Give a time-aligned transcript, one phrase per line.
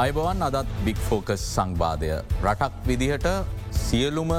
[0.00, 2.08] අයිබවන් අදත් බික් ෆෝකස් සංවාදය.
[2.44, 3.26] රටක් විදිහට
[3.80, 4.30] සියලුම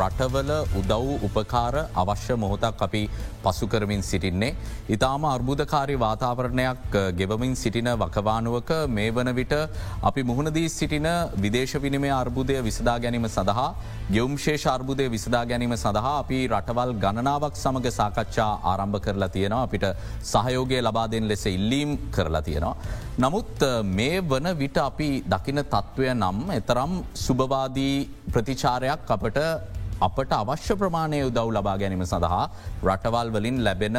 [0.00, 0.50] රටවල
[0.80, 3.02] උදව් උපකාර අවශ්‍ය මොහොතක් අපි
[3.42, 4.54] පසුකරමින් සිටින්නේ.
[4.88, 9.54] ඉතාම අර්බුදකාරි වාතාවරණයක් ගෙවමින් සිටින වකවානුවක මේ වන විට
[10.02, 13.68] අපි මුහුණදී සිටින විදේශ විනිමේ අර්බුදය විසදා ගැනීම සඳහා
[14.10, 19.86] ගෙවම්ශේෂ අර්බුදය විසදා ගැනීම සඳහා අපි රටවල් ගණනාවක් සමඟ සාකච්ඡා ආරම්භ කරලා තියෙනවා අපිට
[20.24, 22.76] සහයෝගය ලබාදෙන් ලෙස ඉල්ලීම් කරලා තියෙනවා.
[23.18, 27.96] නමුත් මේ වන විට අපි දකින තත්ත්වය නම් එතරම් සුභවාදී
[28.32, 29.38] ප්‍රතිචාරයක් අපට
[30.06, 32.44] අපට අවශ්‍ය ප්‍රමාණය උදව් ලබා ගැනීම සඳහා
[32.90, 33.98] රටවල් වලින් ලැබෙන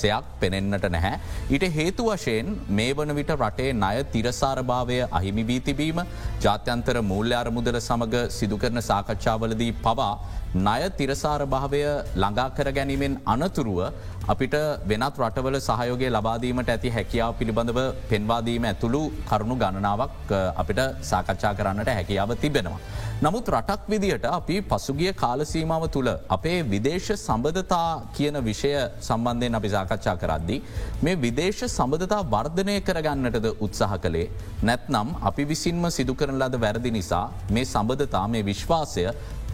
[0.00, 1.14] සයක් පෙනෙන්න්නට නැහැ.
[1.54, 6.00] ඊට හේතු වශයෙන් මේ වන විට රටේ ණය තිරසාරභාවය අහිමි වී තිබීම
[6.46, 10.12] ජාත්‍යන්තර මූල්‍ය අරමුදල සමඟ සිදුකරන සාකච්ඡාවලදී පවා
[10.52, 11.82] ණය තිරසාර භාවය
[12.14, 13.80] ළඟාකර ගැනීමෙන් අනතුරුව
[14.26, 14.54] අපිට
[14.84, 17.78] වෙනත් රටවල සහයෝගය ලබාදීමට ඇති හැකියාව පිළිබඳව
[18.10, 22.80] පෙන්වාදීම ඇතුළු කරුණු ගණනාවක් අපිට සාකච්ඡා කරන්නට හැකියාව තිබෙනවා.
[23.20, 30.16] නමුත් රටක් විදිහට අපි පසුගිය කාලසීමාව තුළ අපේ විදේශ සම්බධතා කියන විෂය සම්බන්ධයෙන් අපි සාකච්ඡා
[30.16, 30.56] කරද්දි.
[31.00, 34.30] මේ විදේශ සම්බධතා වර්ධනය කරගන්නටද උත්සාහ කළේ
[34.62, 39.04] නැත්නම් අපි විසින්ම සිදු කරන ලද වැරදි නිසා මේ සම්බධතා මේ විශ්වාසය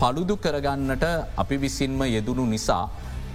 [0.00, 1.04] පළුදු කරගන්නට
[1.42, 2.84] අපි විසින්ම යෙදුණු නිසා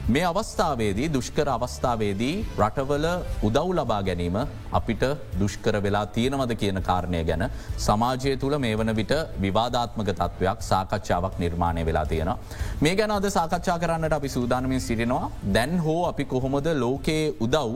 [0.08, 3.06] මේ අවස්ථාවේදී දුෂ්කර අවස්ථාවේදී රටවල
[3.48, 4.38] උදව් ලබා ගැනීම
[4.80, 5.04] අපිට
[5.42, 7.44] දුෂ්කර වෙලා තියෙනවද කියන කාරණය ගැන
[7.86, 9.14] සමාජය තුළ මේ වන විට
[9.46, 12.38] විවාධාත්මක තත්ත්වයක් සාකච්ඡාවක් නිර්මාණය වෙලා තියෙනවා.
[12.84, 17.74] මේ ගැන අද සාකච්ඡා කරන්නට අපි සූදානමින් සිටිනවා දැන් හෝ අපි කොහොමද ලෝකයේ උදව්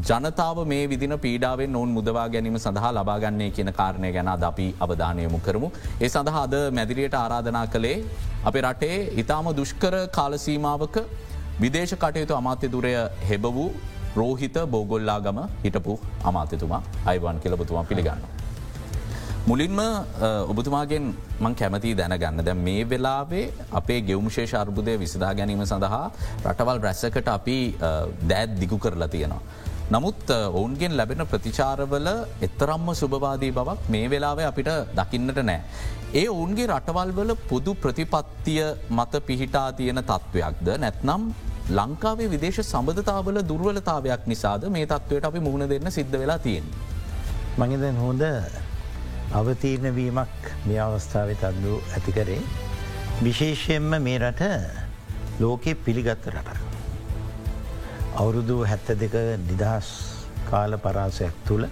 [0.00, 5.40] ජනතාව මේ විදින පීඩාවෙන් ඔවුන් මුදවා ගැනීම සඳහා ලබාගන්නේ කියන කාරණය ගැන ද අපි අවධානයමු
[5.40, 5.68] කරමු.
[6.00, 7.96] ඒ සඳහා අද මැදිරියට ආරාධනා කළේ
[8.44, 10.96] අපේ රටේ ඉතාම දුෂ්කර කාලසීමාවක
[11.60, 12.94] විදේශ කටයුතු අමාත්‍ය දුරය
[13.30, 13.70] හෙබ වූ
[14.16, 18.24] රෝහිත බෝගොල්ලාගම හිටපු අමාත්‍යතුමා අයිවන් කියලබතුමා පිළිගන්න.
[19.44, 19.78] මුලින්ම
[20.48, 26.06] ඔබතුමාගෙන් මං කැමති දැනගන්න දැ මේ වෙලාවේ අපේ ගෙවම්ශේ ශර්බුදය විසදා ගැනීම සඳහා
[26.44, 27.58] රටවල් රැස්සකට අපි
[28.30, 29.42] දෑත් දිගු කරලා තියෙනවා.
[29.90, 32.08] නමුත් ඔවුන්ගෙන් ලැබෙන ප්‍රතිචාරවල
[32.40, 35.60] එතරම්ම සුභවාදී බවක් මේ වෙලාව අපිට දකින්නට නෑ.
[36.14, 41.22] ඒ ඔවුන්ගේ රටවල්වල පුදු ප්‍රතිපත්තිය මත පිහිටා තියෙන තත්ත්වයක්ද නැත්නම්
[41.70, 46.66] ලංකාවේ විදේශ සබඳතාවල දුර්වලතාවයක් නිසාද මේ තත්ත්වයට අපි මුහුණ දෙන්න සිද්ධ වෙලා තියෙන්.
[47.58, 48.22] මඟදැන් හොඳ
[49.32, 52.42] අවතීරණවීමක් මේ අවස්ථාව තත්දු ඇතිකරේ.
[53.22, 54.52] විශේෂයෙන්ම මේ රට
[55.40, 56.71] ලෝකෙ පිළිගත්ත රටක්.
[58.12, 59.88] අවුරුදු හැත්ත දෙක නිදහස්
[60.48, 61.64] කාල පරාසයක් තුළ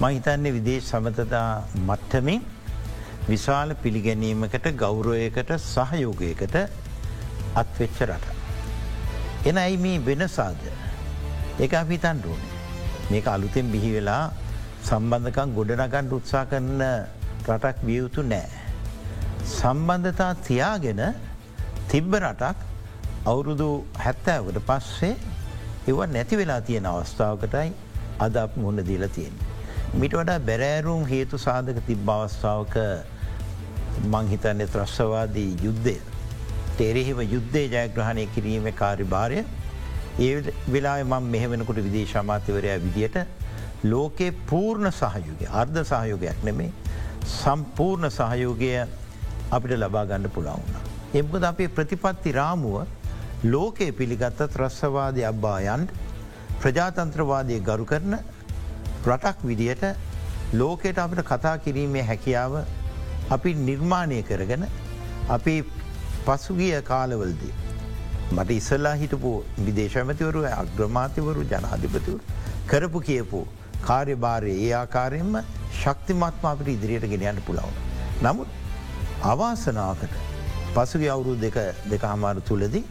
[0.00, 1.48] මහිතන්නේ විදේශ සමතතා
[1.80, 2.40] මට්ටමින්
[3.28, 6.56] විශාල පිළිගැනීමකට ගෞරවයකට සහයෝගයකට
[7.54, 8.26] අත්වෙච්ච රට.
[9.44, 10.62] එන ඇයි මේ වෙනසාද
[11.58, 12.42] එක අපිතන් රුවන
[13.10, 14.24] මේක අලුතෙන් බිහි වෙලා
[14.82, 16.82] සම්බන්ධකම් ගොඩනගන්ඩ උත්සා කරන
[17.46, 18.48] රටක් වියයුතු නෑ.
[19.50, 21.02] සම්බන්ධතා තියාගෙන
[21.88, 22.58] තිබ්බ රටක්
[23.26, 25.14] අවුරුදු හැත්තෑවට පස්සේ
[25.88, 27.70] එව නැති වෙලා තියෙන අවස්ථාවකටයි
[28.20, 29.34] අද අප මුහුණ දීල තියෙන.
[30.00, 32.76] මිට වඩා බැරෑරුම් හේතු සාධක තිබ්බ අවස්ථාවක
[34.12, 35.96] මංහිතන්නේ ත්‍රශ්වාදී යුද්ධය.
[36.78, 39.42] තෙරෙහිම යුද්ධය ජයග්‍රහණය කිරීම කාරිභාරය
[40.20, 40.32] ඒ
[40.74, 43.18] වෙලා මං මෙහෙවෙනකොට විදේශමාත්‍යවරයා විදියට
[43.84, 46.70] ලෝකයේ පූර්ණ සහයෝගය අර්ධ සහයෝගයක් නෙමේ
[47.34, 48.72] සම්පූර්ණ සහයෝගය
[49.50, 50.74] අපිට ලබා ගණඩ පුළාවුණ.
[51.14, 52.76] එබද අපේ ප්‍රතිපත්ති රාමුව
[53.44, 55.88] ලෝකයේ පිළිගත්ත ත්‍රස්සවාදය අබ්බායන්්
[56.60, 58.14] ප්‍රජාතන්ත්‍රවාදය ගරු කරන
[59.04, 59.82] රටක් විදියට
[60.52, 62.54] ලෝකයට අපට කතා කිරීමේ හැකියාව
[63.30, 64.66] අපි නිර්මාණය කරගෙන
[65.28, 65.56] අපි
[66.26, 67.52] පසුගිය කාලවලදී.
[68.32, 69.34] මට ඉස්සල්ලා හිටපු
[69.66, 72.20] විදේශමතිවරු අග්‍රමාතිවරු ජනාධිපතිවරු
[72.66, 73.44] කරපු කියපු
[73.82, 75.36] කාර්යභාරය ඒ ආකාරයෙන්ම
[75.82, 77.76] ශක්තිමත්ම අපට ඉදිරියට ගෙනයන්න පුළවන.
[78.22, 78.48] නමුත්
[79.24, 80.18] අවාසනාවකට
[80.74, 81.56] පසුගේ අවුරු දෙක
[81.90, 82.88] දෙක හමාරු තුළදී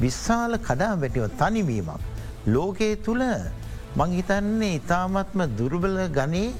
[0.00, 2.00] විශාල කඩා වැටිව තනිවීමක්.
[2.46, 3.22] ලෝකයේ තුළ
[3.96, 6.52] මංහිතන්නේ ඉතාමත්ම දුර්බල ගනේ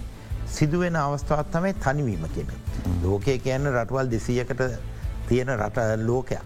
[0.46, 2.50] සිදුවෙන අවස්ථාවත් තමයි තනිවීම කියන.
[3.02, 4.62] ලෝකය කියන්න රටවල් දෙසීයකට
[5.28, 5.78] තියෙන රට
[6.08, 6.42] ලෝකයක්.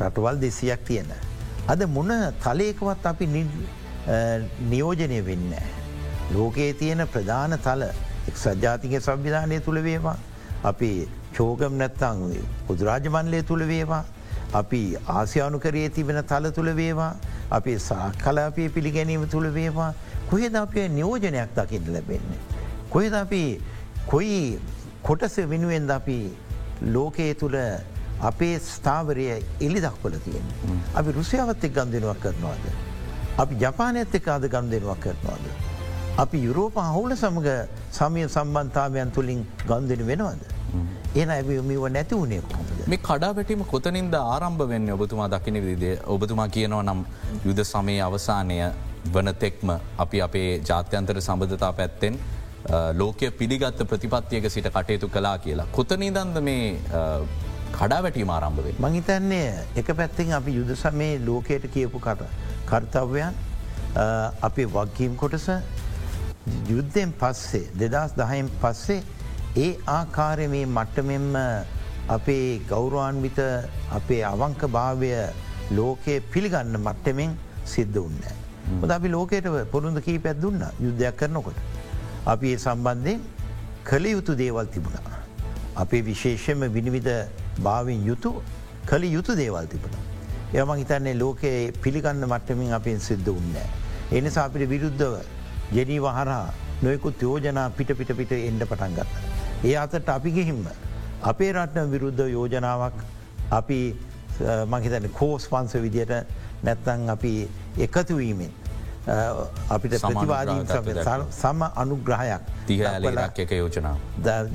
[0.00, 1.10] රටවල් දෙසියක් තියෙන.
[1.68, 2.10] අද මොන
[2.44, 3.26] තලයකවත් අපි
[4.70, 5.52] නියෝජනය වෙන්න.
[6.34, 7.82] ලෝකයේ තියෙන ප්‍රධාන තල
[8.28, 10.16] එක් සජාතික සංවිධානය තුළ වේවා.
[10.64, 12.22] අපි චෝගම් නැත්තං
[12.66, 14.04] පුදුරාජමන්ලය තුළ වේවා
[14.54, 17.12] අපි ආසියානුකරයේ තිබෙන තල තුළ වේවා
[17.50, 19.92] අපි සාකලාපය පිළිගැනීම තුළ වේවා
[20.30, 22.40] කොහෙද අපේ නියෝජනයක් දකිට ලැබෙන්නේ.
[22.90, 23.60] කොහෙද අපි
[24.06, 24.58] කොයි
[25.02, 26.18] කොටස වෙනුවෙන්ද අපි
[26.82, 27.56] ලෝකයේ තුළ
[28.20, 29.26] අපේ ස්ථාවරය
[29.60, 30.46] එලි දක්වල තියෙන.
[30.94, 32.64] අපි රුසියාවත් එක් ගන්දෙනුවක් කරනවාද.
[33.38, 35.44] අපි ජපානයත් එක් අද ගම් දෙනුවක් කරනවාද.
[36.18, 40.57] අපි යුරෝප හවුල සමඟ සමය සම්බන්ධාවයන් තුළින් ගන්දෙන වෙනවද.
[41.14, 42.42] එන ඇබමිව නැති වුණේ.
[42.86, 47.04] මේ කඩා වැටීම කොතනින්ද ආරම්භ වෙන්න ඔබතුමා දකින විදිේ ඔබතුමා කියනවා නම්
[47.44, 48.58] යුද සමයේ අවසානය
[49.14, 49.72] වනතෙක්ම
[50.04, 52.18] අපි අපේ ජාත්‍යන්තර සබඳතා පැත්තෙන්
[53.00, 55.66] ලෝකය පිළිගත්ත ප්‍රතිපත්තියක සිට කටයුතු කලා කියලා.
[55.72, 56.78] කොතනීදන්ද මේ
[57.78, 58.74] කඩා වැටීම ආරම්භවෙන්.
[58.84, 62.22] මහිතන්නේ එක පැත්තිෙන් අපි යුද සමේ ලෝකයට කියපු කට
[62.70, 63.34] කර්තව්‍යයන්
[64.48, 65.48] අපේ වගකීම් කොටස
[66.68, 69.02] යුද්ධයෙන් පස්සේ දෙදස් දහයෙන් පස්සේ
[69.58, 71.36] ඒ ආකාරය මේ මට්ටමෙන්ම
[72.16, 73.38] අපේ ගෞරවාන්විත
[73.98, 75.10] අපේ අවංක භාවය
[75.78, 77.30] ලෝකයේ පිළිගන්න මට්ටමෙන්
[77.72, 78.20] සිද්ධ උන්න.
[78.82, 81.58] ොද අපි ලෝකයට පොරුන්ද කී පැත් දුන්න යුද්ධයක් කරනකොට.
[82.32, 83.24] අපි ඒ සම්බන්ධයෙන්
[83.84, 85.16] කළ යුතු දේවල් තිබුණා.
[85.76, 87.16] අපේ විශේෂම විනිවිධ
[87.66, 88.32] භාවින් යුතු
[88.90, 89.98] කළ යුතු දේවල් තිබුණ.
[90.54, 93.68] එයම හිතන්නේ ලෝකයේ පිළිගන්න මට්ටමින් අපෙන් සිද්ධ උන්නෑ.
[94.12, 95.18] එනිසා අපිට විරුද්ධව
[95.78, 96.46] ජෙනී වහරා
[96.82, 99.37] නොයකුත් යෝජනා පිට පිට පිට එන්ඩ පටන් ගත්ත.
[99.64, 100.66] ඒ අතට අපි ගිහිම්ම.
[101.22, 102.96] අපේ රට්න විරුද්ධ යෝජනාවක්
[103.50, 103.80] අපි
[104.72, 106.12] මහිතන කෝස් පන්ස විදියට
[106.62, 107.32] නැත්තං අපි
[107.86, 108.52] එකතුවීමෙන්
[109.76, 110.66] අපිට ප්‍රතිවාදීන්
[111.30, 113.96] සම අනුග්‍රහයක් තිහලක් එක යෝජනා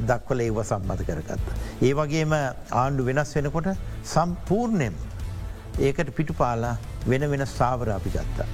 [0.08, 1.48] දක්වල ඒව සම්මත කරගත්ත.
[1.82, 2.34] ඒ වගේම
[2.84, 3.70] ආණ්ඩු වෙනස් වෙනකොට
[4.16, 4.96] සම්පූර්ණයෙන්
[5.80, 6.76] ඒකට පිටු පාලා
[7.08, 8.48] වෙන වෙන ස්ථාවර අපි ගත්තා.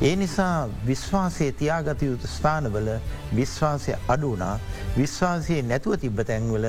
[0.00, 2.88] ඒ නිසා විශ්වාසය තියාගත යුතු ස්ථානවල
[3.36, 4.52] විශ්වාසය අඩුනා
[4.96, 6.66] විශ්වාසයේ නැතුව තිබ්බ තැන්වල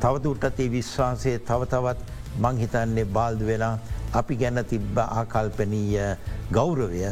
[0.00, 2.00] තවදුරටත් ඒ විශ්වාසය තවතවත්
[2.38, 3.74] මංහිතන්නේ බාල්දු වෙලා
[4.14, 6.08] අපි ගැන්න තිබ්බ ආකල්පනීය
[6.50, 7.04] ගෞරවය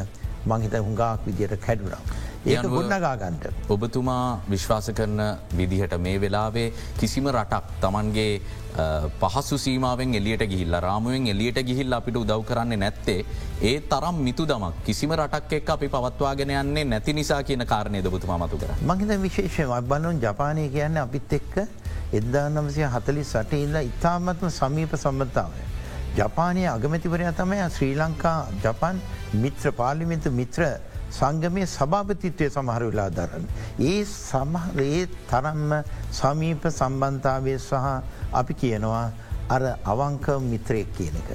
[0.47, 2.01] මංහිත හුඟාක් විදියට කැඩුනම්.
[2.45, 3.45] ඒක ගොන්නගාගන්ට.
[3.69, 5.21] ඔබතුමා විශ්වාස කරන
[5.59, 8.41] විදිහට මේ වෙලාවේ කිසිම රටක් තමන්ගේ
[9.21, 13.25] පහසු සීමාවෙන් එලියට ගිහිල්ල රාමුවෙන් එලියට ගිහිල්ල අපිට උදව් කරන්නේ නැත්තේ
[13.63, 18.39] ඒ තරම් මිතු දමක් කිසිම රටක් එක් අපි පවත්වාගෙන යන්නේ නැති නිසා කියන කාරණය දබතුමා
[18.39, 18.71] මතු කර.
[18.83, 21.55] මහිත විශේෂය අබලොන් ජපානය කියන්න අපිත් එක්ක
[22.13, 25.63] එදදා නමසය හතලි සට ඉල්ල ඉතාමත්ම සමීප සම්බතාවය.
[26.17, 28.97] ජපානය අගමැතිවරය තමයි ශ්‍රී ලංකා ජපන්
[29.45, 30.65] මිත්‍ර පාලිමින්ත මිත්‍ර
[31.13, 33.45] සංගමය සභාපතිත්වය සමහර වෙලා දරන්න.
[33.81, 35.01] ඒ සමහරේ
[35.31, 35.73] තරම්ම
[36.13, 37.75] සමීප සම්බන්ධාවය සහ
[38.41, 39.07] අපි කියනවා
[39.49, 41.31] අර අවංක මිත්‍රයෙක් කියන එක.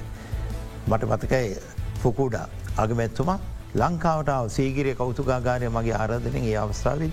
[0.87, 1.55] මට මතකයි
[2.01, 2.47] ෆොකූඩා
[2.77, 3.39] අගමැත්තුමා
[3.75, 7.11] ලංකාවට සීගිරය කෞතුකාගාරය මගේ ආරධනෙන් ඒ අවස්ථාවද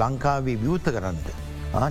[0.00, 1.28] ලංකාවේ වියුත්ත කරන්නට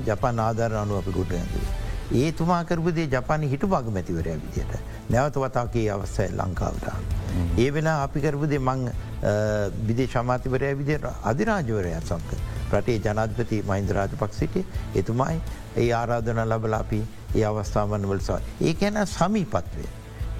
[0.08, 1.68] ජපන් ආධාර අනුව අපි ගොට ඇඳේ.
[2.14, 4.74] ඒ තුමා කරපුදේ ජපාන හිටු භගමැතිවරය විදියට
[5.10, 6.88] නැවත වතාකේ අවස්සයි ලංකාවට.
[7.58, 8.90] ඒ වෙලා අපි කරපුදේ මං
[9.88, 12.42] විදේ ශමාතිවරය විදියට අධිරාජවරය සම්ක
[12.72, 14.66] රටේ ජනාධපති මහින්දරාජ පක්සිටේ
[14.96, 15.38] එතුමයි
[15.78, 17.02] ඒ ආරාධන ලබල අපි
[17.36, 18.42] ඒ අවස්ථාවන් වලසා.
[18.62, 19.88] ඒ ඇන සමීපත්වය.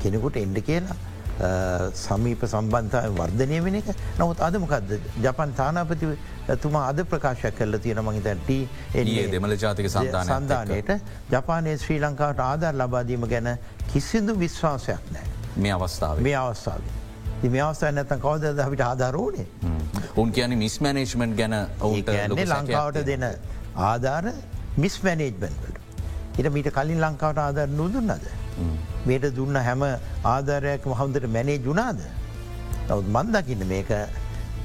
[0.02, 0.98] කෙනෙකුට එන්ඩ කියලා
[1.96, 3.90] සමීප සම්බන්ධය වර්ධනය වෙන එක.
[4.20, 6.10] නමුත් අදමකක්ද ජපන් තානාපති
[6.58, 8.50] තුමා අද ප්‍රකාශයක් කල්ල තියෙන මහිතැන්ට
[9.32, 10.96] දෙමල ජාතික සන්ධානයට
[11.32, 13.54] ජපානය ශ්‍රී ලංකාවට ආධර් ලබාදීම ගැන
[13.94, 15.30] කිසිදු විශ්වාසයක් නෑ.
[15.58, 16.20] මේ අවස්ථාව.
[16.20, 17.01] මේ අවස්ථාව.
[17.50, 19.48] මේ අවස්ථාව නැත කවද අපිට ආධාරෝනේ.
[20.16, 22.10] උන් කියන මිස්මනේජ්මන්් ගැන ඔවුන්ට
[22.54, 23.26] ලංකාවට දෙන
[23.76, 24.32] ආධාර
[24.78, 25.80] මිස්මැනේජ්මන්ට.
[26.38, 28.26] එට මීට කලින් ලංකාවට ආධර් නොදුන්නද.
[29.06, 29.86] මේට දුන්න හැම
[30.24, 32.02] ආධාරයක් හොඳට මැනේ ජුනාද.
[32.90, 33.92] නවත් මන්දකින්න මේක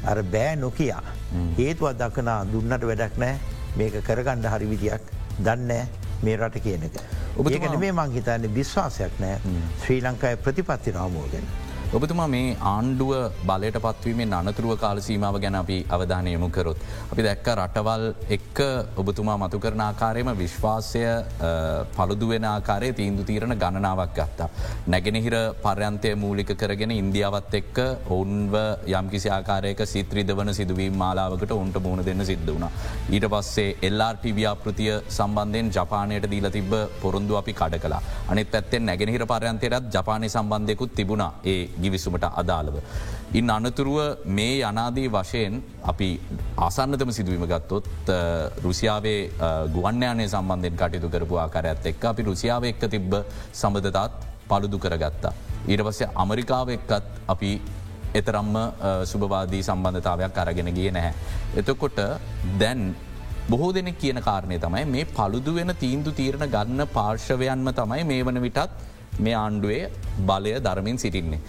[0.05, 1.03] අර බෑ නොකයා.
[1.59, 3.39] හේතුවත් දක්කනා දුන්නට වැඩක් නෑ
[3.77, 5.89] මේක කරගණ්ඩ හරි විදියක් දන්නෑ
[6.23, 7.01] මේ රට කියන එක.
[7.37, 9.41] ඔබට මේ මං හිතන්නේ විශ්වාසයක් නෑ
[9.85, 11.49] ශ්‍රී ලංකාය ප්‍රතිපත්ති රාමෝගෙන.
[11.97, 13.11] ඔබතුමා මේ ආණ්ඩුව
[13.49, 16.81] බලයට පත්වීමේ අනතුරුව කාලසීමාව ගැන අපි අවධානයමු කරොත්.
[17.13, 18.03] අපි දැක්ක රටවල්
[18.37, 18.59] එක්ක
[19.01, 21.03] ඔබතුමා මතු කරන ආකාරයම විශ්වාසය
[21.97, 24.49] පළුදුවෙන ආකාරය තීන්දු තීරණ ගණනාවක් ගත්තා.
[24.87, 28.57] නැගෙනහිර පර්යන්තය මූලික කරගෙන ඉන්දියාවත් එක්ක ඔවුන්ව
[28.93, 32.69] යම්කිසි ආකාරයක සිත්‍රිද වන සිදුවීම් මාලාවකට ඔුන්ට මුණ දෙන්න සිද්ධ වුණ.
[33.11, 38.03] ඊට පස්සේ එල්ලාට ව්‍යාපෘතිය සම්බන්ධයෙන් ජපානයට දීල තිබ පොරුන්දු අපි කඩ කලා.
[38.29, 42.77] අනිත් පැත්තෙන් නැගෙනහිර පරයන්තයටත් ජපානය සම්බන්ධයකුත් තිබුණ ඒ ගිවිසුමට අදාළව.
[43.35, 43.99] ඉන් අනතුරුව
[44.39, 45.57] මේ යනාදී වශයෙන්
[45.93, 46.09] අපි
[46.67, 48.13] ආසන්නතම සිදුවීම ගත්තොත්
[48.67, 49.21] රුසියාවේ
[49.77, 53.15] ගුවන්්‍යයානය සම්බන්ධෙන් කටයුතු කරපු ආකාරඇත් එක් අපි රුසියාව එක්ක තිබ්බ
[53.53, 54.13] සබඳතාත්
[54.51, 55.35] පළුදු කරගත්තා.
[55.71, 57.51] ඊට පස්සේ අමරිකාව එක්කත් අපි
[58.15, 58.55] එතරම්ම
[59.13, 61.15] සුභවාදී සම්බන්ධතාවයක් අරගෙන ගිය නැහැ.
[61.61, 61.99] එතකොට
[62.61, 62.83] දැන්
[63.51, 68.41] බොහෝ දෙනෙක් කියන කාරණය තමයි මේ පළුදු වෙන තීන්දු තීරණ ගන්න පාර්ශවයන්ම තමයි මේ වන
[68.47, 68.77] විටත්
[69.21, 69.91] මේ ආණ්ඩුවේ
[70.29, 71.41] බලය දරමින් සිටින්නේ.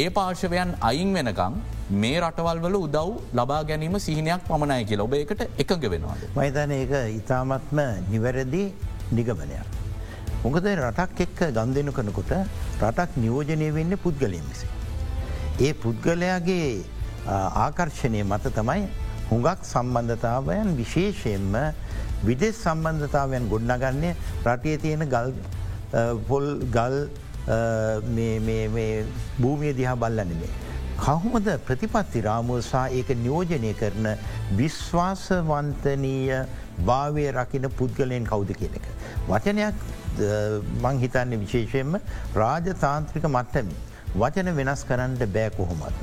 [0.00, 1.54] ඒ පාර්ශවයන් අයින් වෙනකම්
[2.02, 3.08] මේ රටවල් වල උදව්
[3.38, 6.22] ලබා ගැනීම සිහිනයක් පමණය කියල ඔබ එකට එකඟ වෙනවාද.
[6.36, 7.80] මයිතන ඒක ඉතාමත්ම
[8.12, 8.62] නිවැරදි
[9.16, 9.66] නිගමනයක්.
[10.44, 12.32] මොකද රටක් එක්ක ගන් දෙනු කනකොට
[12.80, 14.66] රටක් නියෝජනය වෙන්න පුද්ගලයම් විසි.
[15.60, 16.70] ඒ පුද්ගලයාගේ
[17.64, 18.88] ආකර්ශණය මත තමයි
[19.30, 21.52] හුඟක් සම්බන්ධතාවයන් විශේෂයෙන්ම
[22.28, 24.14] විදෙස් සම්බන්ධතාවයන් ගොඩ්නගන්නේ
[24.46, 25.36] රටේ තියෙන ගල්
[26.30, 26.96] පොල් ගල්
[29.40, 30.52] භූමිය දිහා බල්ලනෙමේ.
[30.98, 34.08] කහුමද ප්‍රතිපත්ති රාමුවසා ඒක නියෝජනය කරන
[34.58, 36.42] විශ්වාසවන්තනීය
[36.88, 38.86] භාවය රකින පුද්ගලයෙන් කවුද කියන එක.
[39.28, 39.74] වචනයක්
[40.82, 41.98] මං හිතන්නේ විශේෂයෙන්ම
[42.34, 43.76] රාජතාන්ත්‍රික මට්ටමි.
[44.14, 45.96] වචන වෙනස් කරන්න බෑ කොහොමත්.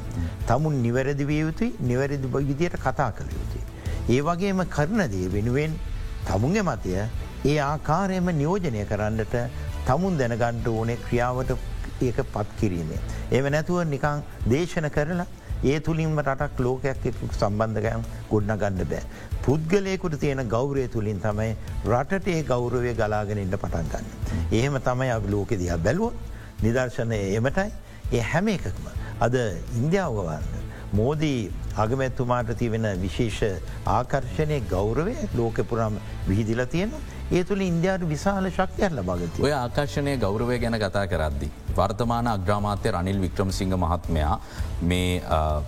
[0.47, 3.63] තමුන් නිවැරදි විය යුතුයි නිවැරදි විදියට කතා කළ යුතුයි.
[4.09, 5.79] ඒ වගේම කරනදේ වෙනුවෙන්
[6.27, 6.95] තමුන්ගේ මතය
[7.45, 9.35] ඒ ආකාරයම නියෝජනය කරන්නට
[9.89, 11.51] තමුන් දැනගණ්ඩ ඕනේ ක්‍රියාවට
[12.07, 12.99] ඒක පත් කිරීමේ.
[13.37, 14.21] එම නැතුව නිකං
[14.53, 15.25] දේශන කරලා
[15.71, 17.07] ඒ තුළින්ම රටක් ලෝකයක්
[17.39, 19.03] සම්බන්ධකයන් ගොඩ්න ගණ්ඩ බෑ.
[19.45, 21.49] පුද්ගලයකුට තියෙන ගෞරය තුළින් තමයි
[21.93, 24.07] රටට ඒ ගෞරවය ගලාගෙනට පටන් ගන්න.
[24.51, 26.15] එහෙම තමයි අප ලෝකෙ දිහා බැලුවොත්
[26.63, 27.67] නිදර්ශනය එමටයි
[28.13, 28.87] ඒ හැම එකක්ම.
[29.25, 29.35] අද
[29.81, 30.67] ඉන්දියාවගවන්න.
[30.93, 31.51] මෝදී
[31.83, 33.61] අගමැත්තුමාට තිවෙන විශේෂ
[33.97, 35.97] ආකර්ශණය ගෞරවය ලෝකපුරම්
[36.29, 37.01] විහිදිල තියෙනවා.
[37.31, 39.41] ඒ තුළ ඉන්දයාට විශාල ශක්තියක් ලබගත.
[39.45, 41.49] ඔය ආකර්ශණය ගෞරවය ගැන කතා කරද්දි.
[41.79, 44.35] වර්තමාන අග්‍රාමාත්‍ය රනිල් වික්‍රමසිංහ මහත්මයා
[44.91, 45.21] මේ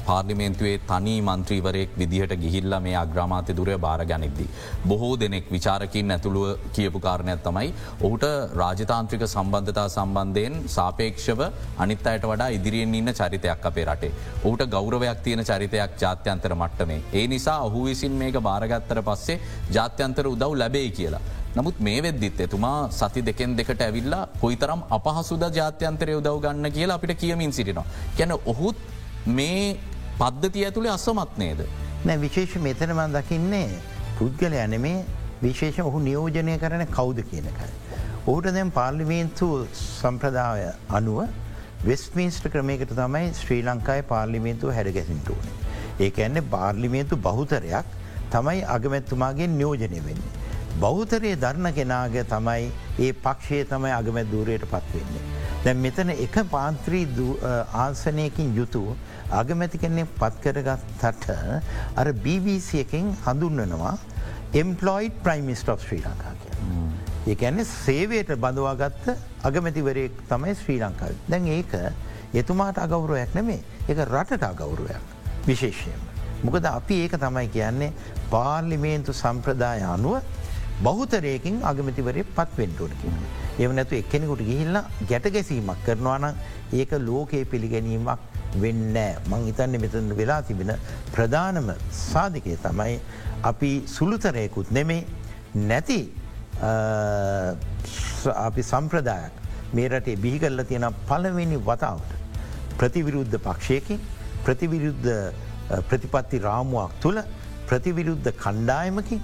[0.08, 4.50] පාර්ලිමේන්තුවේ තනි මන්ත්‍රීවරයෙක් විදිහට ගිහිල්ල මේ අග්‍රාමාත්‍ය දුරය බාර ගැනෙක්දී.
[4.90, 7.74] බොහෝ දෙනෙක් විචාරකින් ඇතුළුව කියපු කාරණයක් තමයි
[8.08, 8.26] ඔහුට
[8.62, 11.42] රාජතාන්ත්‍රික සම්බන්ධතා සම්බන්ධයෙන් සාපේක්ෂව
[11.86, 14.14] අනිත් අයට වඩා ඉදිරියෙන් ඉන්න චරිතයක් අපේ රටේ.
[14.46, 17.02] ඔහුට ගෞරවයක් තියෙන චරිතයක් ජාත්‍යන්තර මට්ටමේ.
[17.20, 19.42] ඒ නිසා ඔහු විසින් මේක බාරගත්තර පස්සේ
[19.78, 21.24] ජාත්‍යන්තර උදව් ලැබේ කියලා.
[21.56, 25.44] නමුත් මේ වෙද්දිත් එතුමා සති දෙකෙන් දෙකට ඇවිල්ලා කොයිතරම් අපහසුද
[26.02, 27.86] ජාත්‍යන්තරය උදව් ගන්න කියලා අපිට කියමින් සිටිනවා.
[28.18, 28.78] ගැන ඔහුත්
[29.28, 29.78] මේ
[30.20, 31.62] පද්ධති ඇතුළේ අසමත් නේද.
[32.06, 33.70] නෑ විශේෂ මෙතනමන් දකින්නේ
[34.18, 34.98] පුද්ගල යනෙමේ
[35.44, 37.72] විශේෂ ඔහු නියෝජනය කරන කෞුද කියනකයි.
[38.28, 39.48] ඔහුට දැම් පාර්ලිමේන්තු
[39.84, 41.20] සම්ප්‍රදාය අනුව
[41.86, 45.50] වෙස්මින්ස්ට ක්‍රමයකට තමයි ශ්‍රී ලංකායි පාර්ලිමේන්තුව හැඩගැසින්ටුවන.
[46.00, 47.98] ඒක ඇන්නේ පාර්ලිමේන්තු බහුතරයක්
[48.36, 50.40] තමයි අගමැත්තුමාගේ නියෝජනය වෙන්නේ.
[50.80, 55.24] බෞතරයේ දරණ කෙනාගේ තමයි ඒ පක්ෂයේ තමයි අගමැත් දූරයට පත්වෙන්නේ.
[55.64, 57.08] දැන් මෙතන එක පාන්ත්‍රී
[57.86, 58.96] ආසනයකින් යුතු
[59.40, 61.28] අගමැති කෙන්නේ පත්කරගත්තට
[61.96, 63.94] අර BBC එකින් හඳුන්වනවා
[64.62, 66.56] එම්පලොයිඩ් ප්‍රයිමිස්ට of ශ්‍රී ලංකා කිය.
[67.34, 69.06] ඒඇන්නේ සේවයට බඳවාගත්ත
[69.50, 71.14] අගමැතිවරයෙක් තමයි ශ්‍රී ලංකාව.
[71.30, 71.78] දැන් ඒක
[72.34, 76.02] එතුමාට අගෞරුවයක් නෙමේ එක රටට අගෞරුවයක් විශේෂයෙන්.
[76.44, 77.94] මොකද අපි ඒක තමයි කියන්නේ
[78.34, 80.22] පාර්ලිමේන්තු සම්ප්‍රදාය අනුව
[80.84, 83.18] බෞතරයකින් අගමතිවරේ පත්වෙන්ටෝට කියන.
[83.60, 84.78] එව නැතු එක්කෙනෙකුට ගිහිල්ල
[85.10, 86.40] ගැට ගැසීමක් කරනවානම්
[86.74, 88.96] ඒක ලෝකයේ පිළිගැනීමක් වෙන්න
[89.30, 90.72] මං හිතන්න මෙතන වෙලා තිබෙන
[91.12, 92.96] ප්‍රධානම සාධකය තමයි
[93.44, 95.06] අපි සුළුතරයකුත් නෙමේ
[95.64, 96.00] නැති
[98.38, 99.34] අපි සම්ප්‍රදායක්
[99.74, 102.18] මේ රටේ බිහිකල්ල තියෙන පලවෙනි වතාවට
[102.78, 104.00] ප්‍රතිවිරුද්ධ පක්ෂයකින්
[104.44, 105.12] ප්‍රතිවිරුද්ධ
[105.90, 107.22] ප්‍රතිපත්ති රාමුවක් තුළ
[107.68, 109.22] ප්‍රතිවිරුද්ධ කණ්ඩායමකින්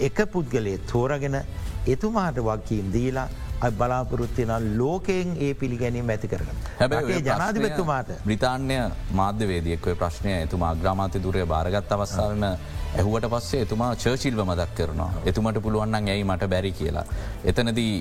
[0.00, 1.36] එක පුද්ගලේ තෝරගෙන
[1.86, 3.28] එතුමාට වක්කීම් දීලා
[3.78, 6.56] බලාපොරොත්තියන ලෝකයෙන් ඒ පිළිගැනීම ඇති කරගන්න.
[6.80, 8.78] හැබැයි ජනාධිපත්තුමාට බ්‍රතාන්‍ය
[9.20, 12.44] මාධ්‍යවේදියෙක්ව ප්‍රශ්නය එතුමා ග්‍රාමාති දුරය බාරගත් අවස්සාාවන
[12.96, 15.08] ඇහුවට පස්සේ එතුමා චර්චිල්ව මදක් කරනවා.
[15.30, 17.04] එතුමට පුළුවන්න්න ඇයි මට බැරි කියලා.
[17.44, 17.94] එතනදී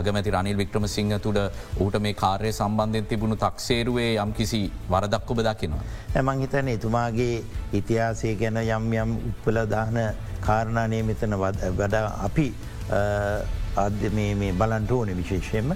[0.00, 1.40] අගමැති රනිල් වික්‍රම සිංහ තුළ
[1.84, 5.84] ඌට මේ කාර්ය සම්බන්ධයෙන් තිබුණු තක්සේරුවේ යම් කිසි වරදක් ඔබ දකිනවා.
[6.16, 7.36] ඇමං හිතන එතුමාගේ
[7.80, 10.02] ඉතිහාසය ගැන යම් යම් උප්පලදාන
[10.48, 11.38] කාරණානය මෙතන
[11.78, 12.46] වඩා අපි
[13.76, 15.74] අධ්‍ය මේ බලන්ට ඕන විශේෂයෙන්ම.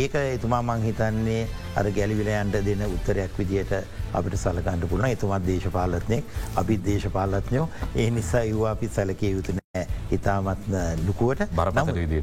[0.00, 3.72] ඒක එතුමා මං හිතන්නේ අර ගැලිවිලයන්ට දෙන උත්තරයක් විදියට
[4.12, 6.22] අපිට සලකන්ට පුුණ එතුමත් දේශපාලත්නය
[6.62, 9.86] අපි දේශපාලත්නයෝ ඒ නිසා ඒවා අපි සැලකේ යුතු නෑ.
[10.12, 10.64] ඉතාමත්
[11.06, 11.44] ලුකුවට.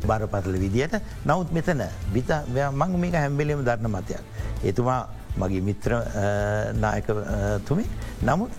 [0.08, 0.96] බරපතල විදියට.
[1.26, 1.84] නවත් මෙතන
[2.14, 2.34] බිත
[2.72, 4.22] මං මේක හැම්බෙලීම දරන්න මතයක්.
[4.64, 5.00] එතුමා
[5.38, 5.96] මගේ මිත්‍ර
[6.84, 7.86] නායකතුමි.
[8.24, 8.52] නමුත්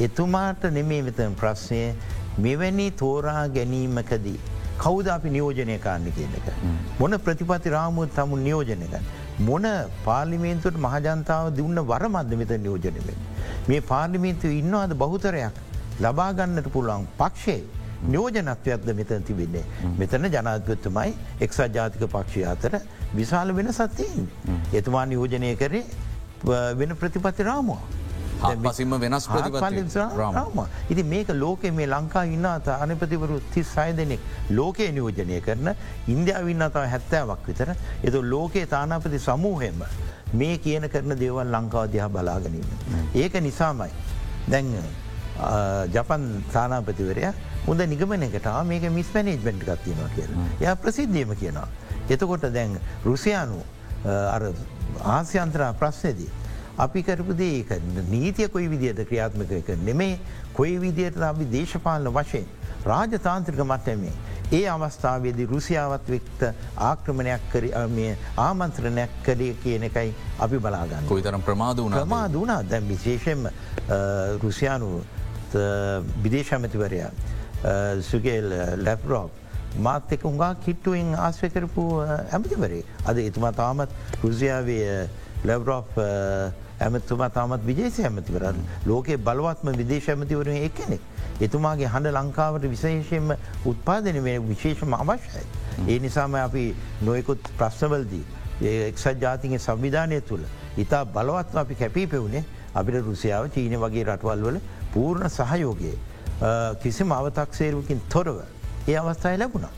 [0.00, 1.82] එතුමාට නෙමේ මෙතන ප්‍රශ්නය.
[2.38, 4.38] මෙවැනි තෝරා ගැනීමකදී.
[4.84, 6.48] කෞද අපි නියෝජනය කාන්න කියන එක.
[7.00, 8.94] මොන ප්‍රතිපති රාමුවත් තමු නියෝජනක.
[9.48, 9.66] මොන
[10.04, 13.18] පාර්ලිමේන්තුවට මහජන්තාව දුන්න වරමද මෙත නියෝජනවෙන්.
[13.68, 15.64] මේ පාර්ලිමේන්තුව ඉන්නවාද බහුතරයක්
[16.00, 17.60] ලබාගන්නට පුළුවන් පක්ෂේ
[18.06, 19.64] නියෝජනත්වයක්ද මෙතන තිබෙන්නේ.
[20.00, 22.80] මෙතන ජනාධපත්තුමයි එක්සත් ජාතික පක්ෂය අතර
[23.14, 24.28] විශාල වෙන සත්‍යයෙන්.
[24.72, 25.84] එතුමා නියෝජනය කරේ
[26.80, 27.80] වෙන ප්‍රතිපති රාමුව.
[28.40, 29.26] පසිම වෙනස්
[29.96, 30.60] රාම.
[30.88, 35.74] ඉති මේක ලෝක මේ ලංකා ඉන්නත අනපතිවරු තිස් සය දෙනෙක් ලෝකයේ නියෝජනය කරන
[36.14, 39.82] ඉන්දියාව ඉන්නතාව හැත්තෑවක් විතර එතු ලෝකයේ තානාපති සමූහෙම
[40.40, 42.68] මේ කියන කරන දේවල් ලංකාව දිහා බලාගනීම.
[43.14, 43.90] ඒක නිසාමයි.
[44.52, 44.66] දැන්
[45.94, 47.32] ජපන් තානාපතිවරය
[47.66, 50.46] හොඳ නිගමනකට මේක මිස් මැනේජ්මෙන්ට් ගත්තියෙනවා කියලා.
[50.60, 51.68] ය ප්‍රසිද්ධියම කියනවා.
[52.08, 53.58] එතකොට දැන් රුසියානු
[55.04, 56.30] ආසියන්ත්‍රා ප්‍රශ්නයදී.
[56.84, 57.80] අපි කරපුදේ
[58.14, 60.18] නීතිය කොයි විදියට ක්‍රියාත්මක එක නෙමේ.
[60.54, 62.46] කොයි විදියට අපි දේශපාලන වශයෙන්?
[62.84, 64.12] රාජතාන්ත්‍රික මට්ටමේ.
[64.52, 66.42] ඒ අවස්ථාවේදී රුසියාවත් වෙක්ත
[66.90, 67.64] ආක්‍රමණයක් කර
[67.96, 68.12] මේ
[68.44, 70.14] ආමන්ත්‍රණයක් කඩේ කියන එකයි
[70.46, 71.08] අපි බලාගන්න.
[71.08, 72.62] කොයි තරම් ප්‍රමාද වුණ ප්‍රමාද වුණා.
[72.62, 73.50] දැන් විශේෂෙන්ම
[74.44, 74.88] රුසියානු
[76.24, 77.10] විදේශමතිවරයා
[78.10, 78.48] සුගේල්
[78.86, 79.30] ලැප්රෝප්
[79.86, 82.84] මාත් එක හුඟා කිට්ටුවෙන් ආශ්‍රය කරපු ඇමතිවරේ.
[83.04, 83.90] අද එතුමා තාමත්
[84.22, 85.08] රුසියාවේ
[85.44, 85.92] ලැබ්රෝප්
[86.80, 91.00] ඇමතුමා තාමත් විජේසි ඇමතිවරන් ලෝකයේ බලවත්ම විදේශ ඇමතිවරුව එකනෙක්.
[91.40, 93.32] එතුමාගේ හඬ ලංකාවට විශේෂයෙන්ම
[93.66, 95.46] උත්පාදන මේ විශේෂම අවශ්‍යයි.
[95.86, 96.64] ඒ නිසාම අපි
[97.02, 98.24] නොයකුත් ප්‍රශ්නවල්දී
[98.84, 100.44] එක්සත් ජාතිගේ සංවිධානය තුළ
[100.78, 102.44] ඉතා බලවත්ව අපි කැපී පෙවුණේ
[102.74, 104.60] අපිට රුසියාව චීන වගේ රටවල් වල
[104.92, 105.96] පූර්ණ සහයෝගයේ
[106.82, 108.40] කිසිම අවතක්සේරුවකින් තොරව
[108.88, 109.70] ඒ අවස්ථායි ලැබුණා.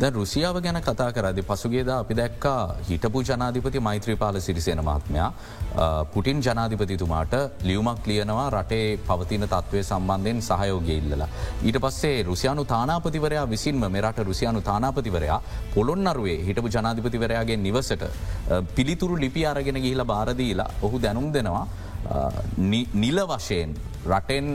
[0.00, 5.30] ද රුසියාව ගැන කතා කරදි පසුගේද අපි දැක්කා හිටපු ජනාධිපති මෛත්‍රීපාල සිරිසේන මහත්මයා
[6.12, 7.34] පුටින් ජනාධිපතිතුමාට
[7.68, 11.28] ලියවමක් ලියනවා රටේ පවතින තත්ත්වය සම්බන්ධයෙන් සහයෝගය ඉල්ලලා.
[11.64, 15.40] ඊට පස්සේ රුසියානු තානාපතිවරයා විසින්ම මෙරට රුසියානු තානාපතිවරයා
[15.74, 18.06] පොළොන්නරුවේ හිටපු ජනාධිපතිවරයාගේ නිවසට
[18.76, 21.66] පිළිතුරු ලිපි අරගෙන ගිහිල බාරදීලා ඔහු දැනුම් දෙනවා.
[22.96, 23.74] නිල වශයෙන්
[24.06, 24.46] රටෙන්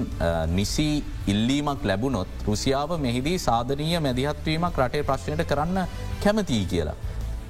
[0.58, 0.88] නිසි
[1.28, 5.80] ඉල්ලීමක් ලැබුණොත් රුසියාව මෙහිදී සාධනීය මැදිහත්වීමක් රටේ ප්‍රශ්නයට කරන්න
[6.24, 6.96] කැමතිී කියලා.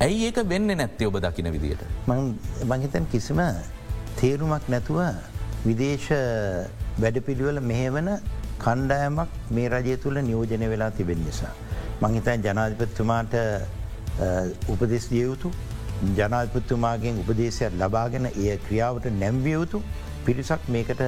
[0.06, 1.84] ඇයි ඒක වෙන්න නැත්තේ ඔබ දකින විදියට.
[2.72, 3.42] මංහිතන් කිසිම
[4.22, 5.00] තේරුමක් නැතුව
[5.68, 6.10] විදේශ
[7.04, 8.10] වැඩපිළිවල මෙහෙවන
[8.64, 11.54] කණ්ඩායමක් මේ රජය තුළ නියෝජනය වෙලා තිබෙන නිසා.
[12.02, 13.34] මංහිතන් ජනාධිපත්තුමාට
[14.74, 15.52] උපදෙස් දියයුතු
[16.18, 19.82] ජනාධපත්තුමාගෙන් උපදේශයක් ලබාගෙන ඒ ක්‍රියාවට නැම්වියයුතු
[20.26, 21.02] පිරිසක් මේකට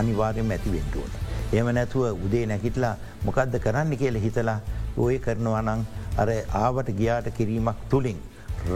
[0.00, 1.12] අනිවාර්යම ඇතිවෙන්ටුවන.
[1.58, 2.94] එම නැතුව උදේ නැකිටලා
[3.26, 4.58] මොකක්ද කරන්න කියල හිතලා
[5.06, 5.82] ඔය කරනවනං
[6.22, 6.28] අර
[6.62, 8.20] ආවට ගියාට කිරීමක් තුළින්.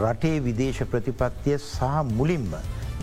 [0.03, 1.81] රටේ විදේශ ප්‍රතිපත්තිය සහ
[2.19, 2.51] මුලින්ම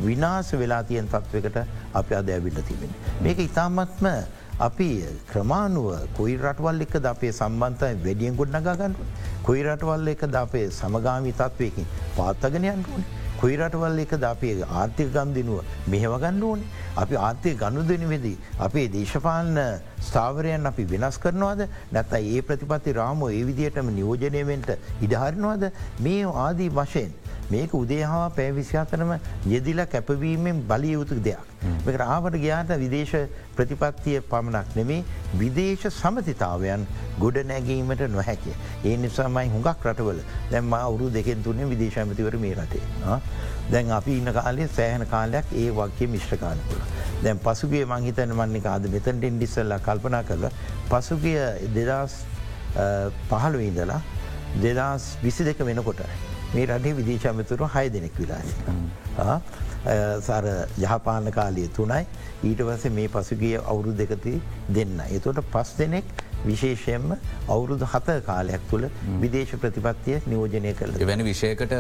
[0.07, 1.59] විනාස වෙලා තියෙන් තත්වකට
[2.01, 2.93] අප අද ඇවිල්ල තිබෙන.
[3.25, 4.07] මේක ඉතාමත්ම
[4.67, 4.89] අපි
[5.31, 9.07] ක්‍රමාණුව කොයි රටවල් එක ද අපේ සම්බන්තය වැඩියෙන් ගොඩ නගාගන්නු.
[9.47, 13.26] කොයි රටවල් එක ද අපේ සමගාමි තත්වයකින් පාත්තගෙනයන්ටුවනේ.
[13.41, 16.71] කොයි රටවල් එක ද අපේ ආර්ථික ගම්දිනුව මෙහෙවගන්න ඕනේ.
[16.97, 18.39] අපි ආර්ථය ගණුදන වෙදී.
[18.59, 19.61] අපේ දේශපාලන
[20.09, 24.71] ස්ථාවරයන් අපි වෙනස් කරනවාද නැත ඒ ප්‍රතිපත්ති රාමෝ ඒ විදිහටම නියෝජනයවෙන්ට
[25.03, 25.71] ඉඩහරිනවාද
[26.01, 27.13] මේ ආදී වශයෙන්.
[27.51, 29.13] මේක උදේහා පැවිසිාතරම
[29.47, 31.41] යෙදිලා කැපවීමෙන් බලියයුතු දෙයක්.
[31.87, 33.15] මේක ආවට ගයාට විදේශ
[33.57, 35.05] ප්‍රතිපත්තිය පමණක් නෙමේ
[35.35, 36.87] විදේශ සමතිතාවයන්
[37.19, 38.57] ගොඩ නැගීමට නොහැකිය.
[38.85, 43.19] ඒ නිසාමයි හුඟක් රටවල දැම්ම අවුරු දෙකෙන් තුන්නේ විදේශමතිවර මේ රටේ.
[43.71, 46.81] දැන් අපි ඉන්න කාලේ සෑහන කාලයක් ඒ වගේ මිශ්්‍රකානකුල.
[47.23, 50.49] දැන් පසුගේ මංහිතන මන්නේ ආද මෙතැන්ට ඉන්ඩිස්සල්ලා කල්පනා කරල
[50.91, 51.41] පසුගිය
[51.75, 52.23] දෙදස්
[53.29, 54.01] පහළු ඉඳලා
[54.59, 56.03] දෙදස් විසි දෙක වෙනකොට
[56.57, 58.53] මේ රටේ විදේශමතුරු හය දෙනෙක් විලාශ.
[60.21, 60.45] සර
[60.85, 62.03] ජහපාන කාලය තුනයි
[62.45, 64.35] ඊට වස මේ පසුගිය අවුරු දෙකති
[64.79, 64.99] දෙන්න.
[65.19, 66.05] එතොට පස් දෙනෙක්
[66.47, 67.07] විශේෂයෙන්ම
[67.49, 68.89] අවුරුදු හත කාලයක් තුළ
[69.23, 71.07] විදේශ ප්‍රතිපත්තිය නියෝජනය කළ.
[71.11, 71.75] වැනි විෂයකට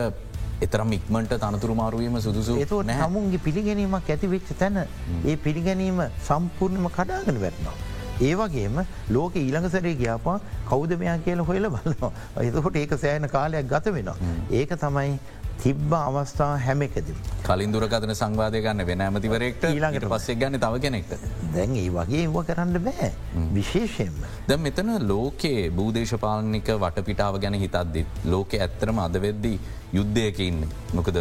[0.67, 7.77] එතරම් ඉක්මට තනතුරු මාරුවීම සුදුසු එතු හමුන්ගේ පිළිගැනීමක් ඇතිවෙච්ච තැන ඒ පිළිගැනීම සම්පූර්ණම කඩාගෙන වැටනවා.
[8.21, 12.13] ඒවගේම ලෝක ඊළඟසරේ ගියාපා කෞද මෙයා කියල හොයල බලනවා.
[12.51, 14.17] එතකොට ඒක සෑන කාලයක් ගත වෙනවා.
[14.61, 15.19] ඒක තමයි
[15.63, 17.07] තිබ්බ අවස්ථා හැම එකද.
[17.47, 21.25] කලින් දුරකතන සංවාධය ගන්න වෙන ඇමතිවරෙක්ට ඊළඟට පස්සේ ගන්න තව කෙනෙක්ට.
[21.55, 23.11] දැන් ඒ වගේ ඒව කරන්න බෑ
[23.57, 24.21] විශේෂයෙන්ම.
[24.49, 28.21] ද මෙතන ලෝකයේ භූදේශපාලනික වටපිටාව ගැන හිතද්දිත්.
[28.35, 29.59] ලෝක ඇත්තරම අදවෙද්දී
[29.97, 30.63] යුද්ධයකින්
[30.99, 31.19] මොකද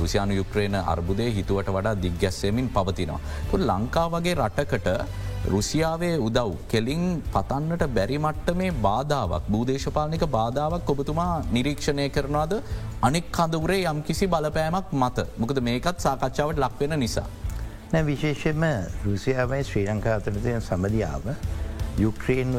[0.00, 3.20] රුසියානු යුක්්‍රේණ අර්බුදය හිතුවට වඩා දිග්ගැස්සෙමින් පවතිනවා.
[3.50, 4.88] තු ලංකා වගේ රටකට
[5.46, 7.02] රුසියාවේ උදව් කෙලින්
[7.32, 12.54] පතන්නට බැරිමට්ට මේ බාධාවක් භූදේශපාලනික බාධාවක් ඔබතුමා නිරීක්ෂණය කරනවාද
[13.02, 17.28] අනෙක් කඳවරේ යම් කිසි බලපෑමක් මත මොකද මේකත් සාකච්ඡාවට ලක්වෙන නිසා.
[17.92, 18.64] නෑ විශේෂෙන්ම
[19.04, 21.30] රුසියාවයි ශ්‍රී ලංකා අතරතය සමධියාව
[21.98, 22.56] යුක්්‍රේන්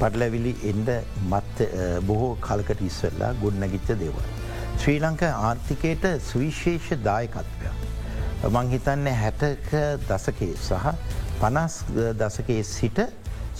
[0.00, 0.92] පටලැවිලි එන්ඩ
[1.30, 1.70] මත්
[2.08, 4.28] බොහෝ කල්කට ඉස්සල්ලා ගොඩනැගිච්ච දේවල්.
[4.76, 7.74] ශ්‍රී ලංකා ආර්ථිකයට සුවිශේෂ දායකත්වය.
[8.50, 9.74] මං හිතන්න හැටක
[10.08, 10.94] දසකේ සහ
[11.42, 11.76] පනස්
[12.18, 12.98] දසකයේ සිට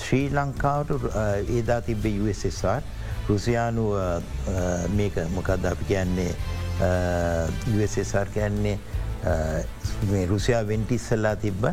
[0.03, 1.07] ශ්‍රී ලංකාවට
[1.59, 2.83] ඒදා තිබ්බ USSR
[3.29, 3.87] රුසියානු
[4.99, 6.31] මේක මොකක්ද අපි කියන්නේ
[7.77, 8.79] USSR කියන්නේ
[10.33, 11.69] රුසියා වෙන්ටිස්සල්ලා තිබ්බ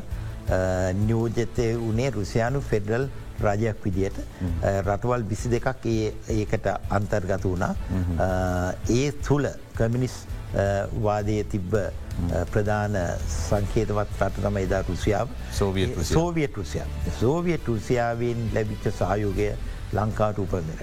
[1.05, 3.07] නියෝජතය වනේ රුසියානු ෆෙඩරල්
[3.39, 4.17] රාජයක් විදියට.
[4.85, 7.73] රටවල් විසි දෙකක් ඒකට අන්තර්ගත වුණා.
[8.89, 10.15] ඒ තුළ කමිනිස්
[11.05, 11.75] වාදය තිබ්බ
[12.53, 12.95] ප්‍රධාන
[13.29, 16.87] සංකේතවත් රට තම එදා රුසියාව සෝවියත් සෝවියත් රුසියා.
[17.19, 19.51] සෝවියත් රුසියාවෙන් ලැබිච්ච සහයෝගය
[19.93, 20.81] ලංකාට උපමර.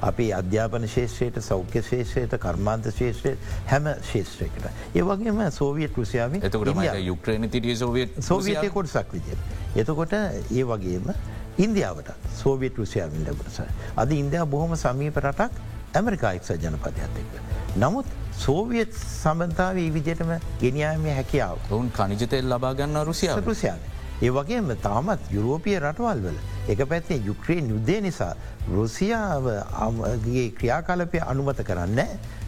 [0.00, 3.36] අපි අධ්‍යාපන ශේෂත්‍රයට සෞඛ්‍ය ශේෂයට කර්මාන්ත ශේෂත්‍රය
[3.72, 4.68] හැම ශේෂත්‍රයකට.
[4.94, 9.56] ඒවගේම සෝවියත් රුසියාව එතකට යුක්්‍රණ තිටිය සෝවියත් සෝවියතය කොටසක් විදියට.
[9.76, 11.12] එතකොට ඒ වගේම
[11.58, 13.60] ඉන්දියාවට සෝවියත් රුසියාවින් ලැබුණස.
[13.96, 15.52] අද ඉන්දයා බොහොම සමීප රටක්
[15.94, 17.34] ඇමරිකායික්ෂ ජනපදයක් එක්ක.
[17.76, 18.06] නමුත්
[18.38, 21.58] සෝවියත් සම්බන්ධාව ඒ විදියටම ගෙනියාමය හැකියාව.
[21.70, 23.80] ඔවුන් කනිජතෙල් ලබාගන්න රුසියාව රුසියාව.
[24.22, 28.32] ඒ වගේම තාමත් යුරෝපිය රටවල් වල එක පැත්තේ යුක්්‍රේන් යුද්ධය නිසා
[28.76, 32.00] රුසියාවගේ ක්‍රියාකාලපය අනුමත කරන්න.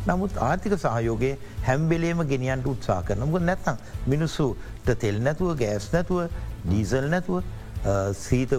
[0.07, 1.35] නමුත් ආර්ථික සහයෝගේ
[1.69, 6.21] හැම්බෙලේම ගෙනියන්ට උත්සා කරනමුක නැත්තම් මිනිස්සුට තෙල් නැතුව ගෑස් නැතුව
[6.65, 7.43] ඩීසල් නැතුව
[8.25, 8.53] සීත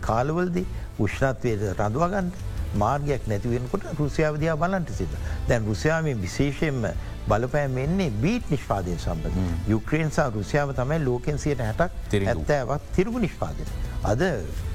[0.00, 0.66] කාලවලදී
[0.98, 5.12] උෂ්ණත්වයට රඳවාගන්ට මාර්ගයක් නැතිවෙනකොට රුසියාවදයා බලන්ට සිත.
[5.48, 6.82] දැන් රුසියාවෙන් විශේෂයෙන්ම
[7.28, 9.36] බලපෑම එන්නේ බීට් නිෂ්පාදය සම්බඳ.
[9.68, 13.66] යුක්‍රේන්සා රුසියාව තමයි ලෝකෙන් සියට හැටක් ඇත්තෑවත් තිරගු නිෂ්පාදන.
[14.04, 14.22] අද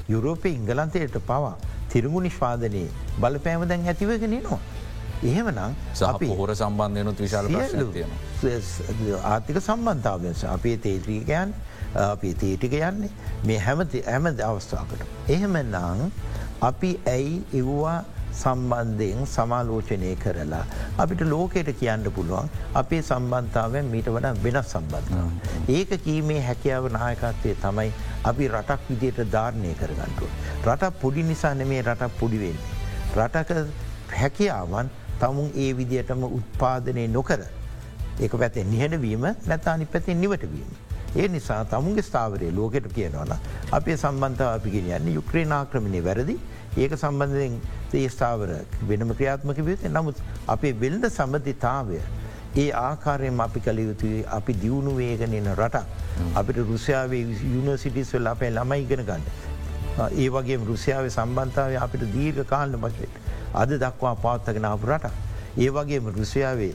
[0.08, 1.54] යුරෝපය ඉංගලන්තයට පවා
[1.92, 2.88] තිරගු නිෂ්පාදනයේ
[3.20, 4.60] බලපෑම දැන් ඇතිවගෙන නවා.
[5.22, 5.72] එහෙම නම්
[6.06, 7.46] අපි හොර සම්බන්ධයනුත් විශාල
[9.32, 11.54] ආර්ථික සම්බන්ධාවස අපේ තේත්‍රීකයන්
[11.96, 13.10] අපි තේටික යන්නේ
[13.44, 15.00] මේ හැමති ඇම අවස්ථාකට.
[15.28, 16.10] එහෙම නං
[16.62, 20.64] අපි ඇයි එව්වා සම්බන්ධයෙන් සමාලෝචනය කරලා.
[20.98, 25.30] අපිට ලෝකයට කියන්න පුළුවන් අපේ සම්බන්ධාවෙන් මීට වඩා වෙනස් සම්බන්ධාව.
[25.68, 27.92] ඒක කීමේ හැකියාව නායකත්වය තමයි
[28.24, 30.30] අපි රටක් විදියට ධාරණය කරගන්ටුව.
[30.66, 32.64] රටක් පොඩි නිසා නෙමේ රටක් පොඩිවෙන්නේ.
[33.16, 33.50] රටක
[34.20, 34.90] හැකියාවන්
[35.20, 37.40] තමුන් ඒ විදියටම උත්පාදනය නොකර.
[38.20, 40.85] ඒක පැතේ නිහඬවීම නැතානි පැතින් නිවටවීම.
[41.14, 43.34] ඒ නිසා තමුන්ගේ ස්ථාවරය ලෝකෙට කියනවන
[43.72, 46.36] අපේ සම්බන්ධව අපි ගෙනයන්නේ යුක්්‍රේනාක්‍රමණය වැරදි
[46.76, 47.58] ඒක සම්බන්ධයෙන්
[47.94, 48.54] ඒ ස්ථාවර
[48.88, 52.00] වෙනම ක්‍රියාත්මක විත නමුත් අපේ වෙල්ද සම්බධිතාවය
[52.56, 55.80] ඒ ආකාරයෙන් අපි කළ යුතුයි අපි දියුණු වේගෙනන රට
[56.34, 57.22] අපිට රුසියාවේ
[57.54, 59.24] යුනිසිටිස් වෙල් අපේ ළමයි ඉගෙන ගන්න.
[60.14, 63.18] ඒ වගේ රුසියාව සම්බන්ධාව අපිට දීර්ඝ කාලන වශයට
[63.54, 65.12] අද දක්වා පාත්තගෙන අප රට.
[65.58, 66.74] ඒ වගේම රුසියාවේ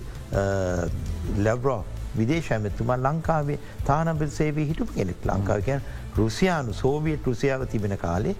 [1.39, 1.81] ලැබ්‍රෝ
[2.19, 5.81] විදේශඇමතුමා ලංකාවේ තානබිල් සේවී හිටපු කෙනෙක් ලංකාවකයන්
[6.17, 8.35] රුසියානු සෝවියට් රුසියාව තිබෙන කාලේ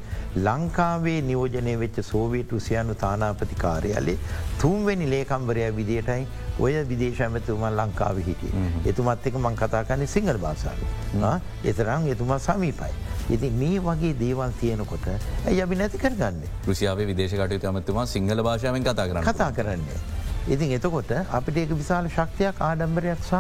[0.48, 4.18] ලංකාවේ නියෝජනය වෙච්ච සෝවියට් රුසියානු තානාපති කාරයාලේ
[4.62, 6.28] තුන්වෙනි ලේකම්වරය විදියටයි
[6.60, 8.52] ඔය විදේශඇමතුමා ලංකාව හිටිය.
[8.86, 11.42] එතුමත් එක මං කතාකන්නේ සිංහල භාසාාව.
[11.64, 12.94] එතරම් එතුමා සමීපයි.
[13.30, 16.42] ඉති මේ වගේ දේවල් තියෙනකොට ඇයි අපි නැති කරගන්න.
[16.68, 20.02] රුසියාව විදේශකට ඇමතුමා සිංහල භාෂාවෙන් කතා කරන්න කතා කරන්නේ.
[20.48, 23.34] ඉතින් එතකොට අපිට ඒක විශාල ශක්තියක් ආඩම්බරයක් සහ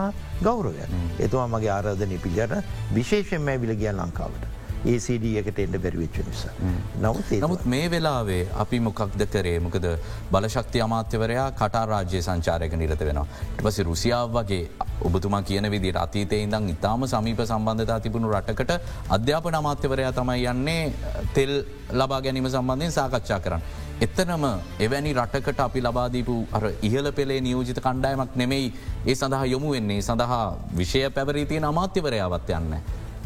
[0.43, 0.87] ගෞරවය.
[1.19, 2.57] එතුවා මගේ ආරාධනය පිළිට
[2.93, 4.43] විශේෂෙන් මැවිල ගිය ලංකාවට.
[4.85, 6.53] ඒCD එකට එන්න බැරිවෙච්ච නිසා.
[7.01, 9.85] නවත් නමුත් මේ වෙලාවේ අපි මොකක්ද කරේ මොකද
[10.31, 13.27] බලශක්ති අමාත්‍යවරයා කටා රාජ්‍ය සංචාරයක නිරත වෙනවා.
[13.63, 14.63] පස රුසියාව වගේ
[15.07, 18.71] ඔබතුමා කියන විදිට අතීතය ඉදං ඉතාම සමීප සම්බන්ධතා තිබුණු රටකට
[19.15, 20.93] අධ්‍යාපන අමාත්‍යවරයා තමයි යන්නේ
[21.35, 21.53] තෙල්
[22.01, 23.63] ලබා ගැනීම සම්බන්ධයෙන් සාකච්ඡා කරන්න.
[24.05, 24.45] එත්තනම
[24.85, 28.73] එවැනි රටකට අපි ලබාදීපු අර ඉහල පෙළේ නියෝජිත කණ්ඩායමක් නෙමෙයි
[29.05, 30.45] ඒ සඳහා යොමු වෙන්නේ සඳහා
[30.77, 32.73] විෂය පැවරීතියෙන් අමාත්‍යවරයාවත් යන්න.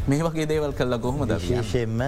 [0.08, 2.02] මේ වගේ දේවල් කල්ල කොහොමද විශේෂයෙන්ම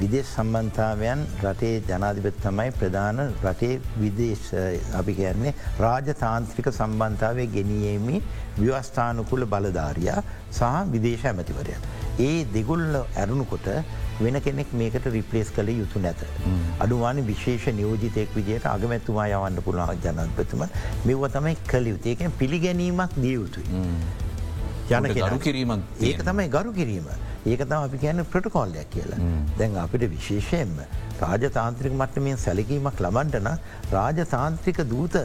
[0.00, 4.50] විදේශ සම්බන්ධාවයන් රටේ ජනාධිපත් තමයි ප්‍රධාන රටේ විදේශ
[5.00, 8.20] අපි කියන්නේ රාජතාන්ත්‍රික සම්බන්ධාවය ගෙනියීමේ
[8.60, 11.74] ව්‍යවස්ථානකුල බලධාරයා සහ විදේශ ඇමතිවරය.
[12.26, 13.68] ඒ දෙගුල්ල ඇරුණුකොට
[14.20, 16.24] වෙන කෙනෙක් මේකට රිපලේස් කළ යුතු නැත.
[16.78, 20.66] අඩුවාන විශේෂ නියෝජිතයෙක් විදියට අගමැතුමා යවන්න පුළුවන් ජනත්පතුම
[21.10, 23.84] මෙව තමයි කළ යුතුයකෙන් පිළිගැනීමක් දිය යුතුයි.
[24.90, 27.10] යන ගරු කිරීමක් ඒක තමයි ගරු කිරීම.
[27.46, 29.18] ඒක තම අපි කියන්න ප්‍රටකෝල්ලයක් කියලා.
[29.58, 30.76] දැන් අපිට විශේෂයෙන්ම
[31.22, 33.48] රාජතාන්ත්‍රික මට්ටමින් සැලකීමක් ලබන්ටන
[33.96, 35.16] රාජතාන්ත්‍රික දූත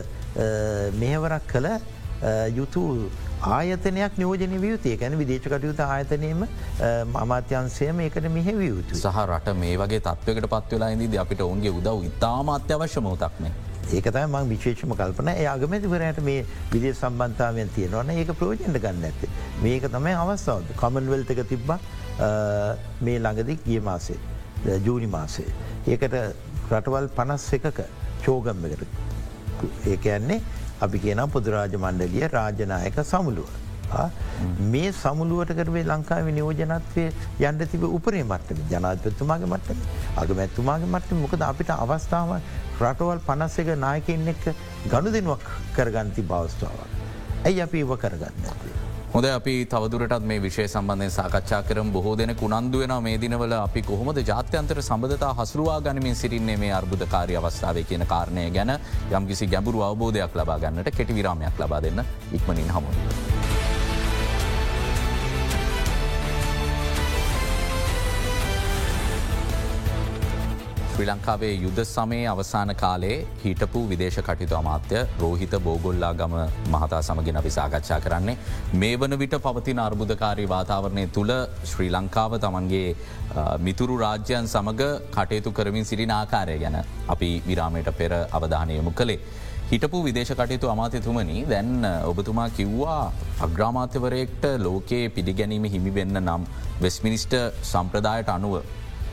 [1.04, 1.68] මෙහවරක් කළ
[2.56, 2.82] යුතු
[3.56, 6.48] ආයතනයක් නියෝජන වියුතිය ගැන විදේශකටයුතු ආයතනයම
[7.24, 8.96] අමාත්‍යන්සයම ඒකට මෙහෙ වියුතු.
[8.96, 13.52] සහ රට මේ වගේ තත්වකට පත්වෙලා ඉදිද අපිට ඔන්ගේ උදව් ඉතාම අත්‍යවශ්‍ය මෝතක්නේ.
[13.96, 19.30] ඒකතයි මං විශේෂම කල්පන ඒ අගමැතිවරයට මේ විදේ සම්බන්ධාවෙන් තියෙනවන ඒක ප්‍රෝජෙන්ට ගන්න ඇත්තේ.
[19.66, 21.70] මේක තමයි අවස්ථාව කමන්වල්තක තිබ්බ
[22.20, 24.20] මේ ළඟදි ගිය මාසේ
[24.86, 25.50] ජූනි මාසේ.
[25.88, 26.16] ඒකට
[26.72, 27.82] රටවල් පනස් එකක
[28.26, 28.84] චෝගම්මකට
[29.92, 30.42] ඒක යන්නේ
[30.82, 33.52] අපි කියන පුදුරාජ මණ්ඩලිය රාජනායක සමුළුව.
[34.74, 37.06] මේ සමුළුවට කරේ ලංකාව නියෝජනත්වය
[37.50, 39.84] යන්ට තිබ උපරේ මට්ටම ජනාධපත්තුමාගේ මට්ටම
[40.24, 42.34] අගමැත්තුමාගේ මට්ටම මොකද අපිට අවස්ථාව
[42.82, 44.50] රටවල් පනස් එක නායකෙන් එක්ක
[44.92, 45.46] ගණු දෙනුවක්
[45.78, 46.90] කරගන්ති භවස්ථාවක්.
[47.46, 48.84] ඇයි අපි ඒව කරගන්න.
[49.16, 54.18] හොද අපි තවදුරටත් මේ විශෂය සම්බන්ධය සාකච්ඡා කරම් බොහෝ දෙන කුණන්දුවෙන මේ දිනවල අපි කොහොමද
[54.22, 58.74] ජාත්‍යන්තර සබඳතා හසුරවා ගනිමින් සිරින්නේ මේ අර්බුධකාරය අවස්ථාව කියන කාරණය ගැන
[59.12, 63.25] යම්කිසි ගැඹුරු අවබෝධයක් ලබා ගන්නට කෙටි විරාමයක් ලබා දෙන්න ඉක්මනින් හමුණ.
[70.96, 76.36] ශ්‍රී ලංකාවේ යුද සමයේ අවසාන කාලේ හිටපු විදේශ කටයුතු අමාත්‍ය රෝහිත බෝගොල්ලා ගම
[76.74, 78.36] මහතා සමගෙන අපි සාකච්ඡා කරන්නේ.
[78.82, 81.34] මේ වන විට පවතින අර්බුදකාරී වාතාවරණය තුළ
[81.72, 82.88] ශ්‍රී ලංකාව තමන්ගේ
[83.68, 84.84] මිතුරු රාජ්‍යයන් සමඟ
[85.18, 86.78] කටයුතු කරමින් සිරින ආකාරය ගැන
[87.16, 89.20] අපි විරාමයට පෙර අවධානයමු කළේ.
[89.74, 91.76] හිටපු විදේශ කටයුතු අමාත්‍යතුමනි දැන්
[92.14, 93.04] ඔබතුමා කිව්වා
[93.42, 96.50] අග්‍රාමාත්‍යවරයෙක්ට ලෝකයේ පිළිගැනීම හිමි වෙන්න නම්
[96.82, 97.38] වෙස්මිනිස්ට
[97.74, 98.58] සම්ප්‍රදායට අනුව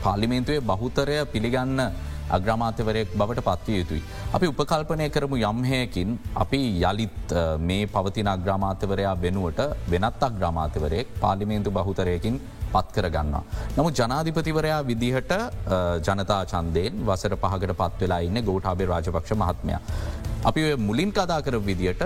[0.03, 1.79] පාලිමේන්තුවේ බහුතරය පිළිගන්න
[2.29, 4.01] අග්‍රමාත්‍යවරයෙක් බවට පත්විය යුතුයි.
[4.33, 12.41] අපි උපකල්පනය කරමු යම්හයකින් අපි යළිත් මේ පවතින අග්‍රාමාත්‍යවරයා වෙනුවට වෙනත් අග්‍රාමාත්‍යවරයෙක් පාලිමේන්තු බහුතරයකින්
[12.73, 13.35] පත් කරගන්න.
[13.77, 15.33] නමු ජනාධිපතිවරයා විදිහට
[16.07, 19.75] ජනතා චන්දයෙන් වසර පහකට පත්වෙලා ඉන්න ගෝටාබේ රාජපක්ෂ මහත්මය.
[20.43, 22.03] අපි ඔය මුලින් කදා කර විදියට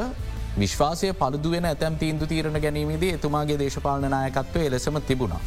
[0.57, 5.41] විශ්වාසය පළුදුවෙන ඇතැම් තීන්දු තීරණ ගැනීමේදී එතුමාගේ දේශපාලනායකත්වය එලෙසම තිබුණා.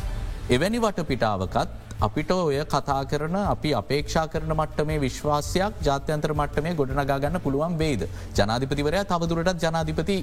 [0.50, 7.36] එවැනි වට පිටාවකත් අපිට ඔය කතා කරන අපි අපේක්ෂා කරන මට්ටමේ විශ්වාසයක් ජාත්‍යන්ත්‍ර මට්ටමේ ගොඩනගාගන්න
[7.44, 8.02] පුළුවන් වේද.
[8.38, 10.16] ජනාධිපතිවරයා තවදුරටත් ජනාධිපති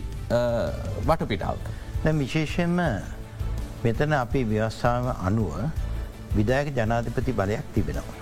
[1.09, 1.57] වටපිටාව.
[2.21, 2.79] විශේෂයෙන්ම
[3.83, 5.53] මෙතන අපි ව්‍යවස්ථාව අනුව
[6.37, 8.17] විදායක ජනාධිපති බලයක් තිබෙනවා.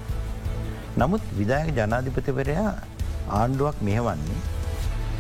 [0.98, 2.74] නමුත් විදායක ජනාධිපතිවරයා
[3.40, 4.42] ආණ්ඩුවක් මෙහවන්නේ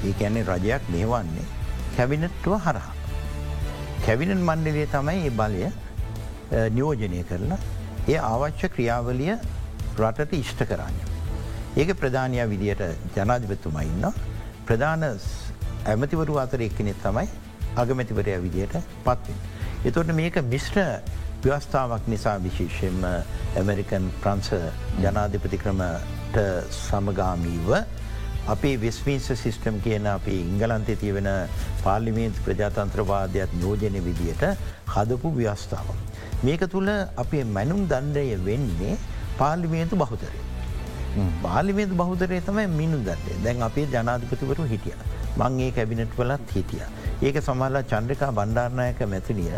[0.08, 1.48] ඒ ඇන්නේ රජයක් මෙහවන්නේ
[1.95, 2.93] කැබිනට්ටුව හරහා.
[4.06, 5.71] කැවිනන් මණ්ඩලේ තමයි ඒ බලය
[6.76, 7.62] නියෝජනය කරලා
[8.08, 9.34] ඒ අවශ්‍ය ක්‍රියාවලිය
[9.98, 10.98] රටට ඉෂ්ට කරන්න.
[11.78, 12.84] ඒක ප්‍රධානය විදියට
[13.15, 14.06] ජනාධිපතුම ඉන්න
[14.68, 15.06] ප්‍රධාන
[15.86, 17.28] ඇමතිවරු අතර එක්කනෙත් තමයි
[17.76, 19.39] අගමැතිවරය විදියට පත්වෙන්.
[19.86, 20.78] එතොට මේක මිශ්‍ර
[21.44, 23.04] ව්‍යවස්ථාවක් නිසා විශේෂයෙන්ම
[23.60, 24.54] ඇමරිකන් ප්‍රංස
[25.04, 26.39] ජනාධිපති ක්‍රමට
[26.78, 27.70] සමගාමීව
[28.54, 31.30] අපේ වෙස්මින්ස සිිස්ටම් කියන අපේ ඉංගලන්තේ තියවෙන
[31.84, 34.46] පාර්ලිමේන්ත් ප්‍රජාතන්ත්‍රවාදයක් යෝජන විදියට
[34.96, 36.14] හදපු ව්‍යවස්ථාවක්.
[36.47, 36.89] මේක තුළ
[37.23, 38.97] අපේ මැනුම් දණ්ඩය වෙන්නේ
[39.39, 40.39] පාලිමේන්තු බහුතරය.
[41.45, 44.95] පාලිමේන්තු බහුතරය තමයි මිනු දන්නේ දැන් අපේ ජනාධිපතිවරු හිටිය.
[45.41, 46.86] මංගේ කැබිනට් වලත් හිටිය.
[47.21, 49.58] ඒක සමහලා චන්ද්‍රකා බණ්ඩාරණයක මැතිනිය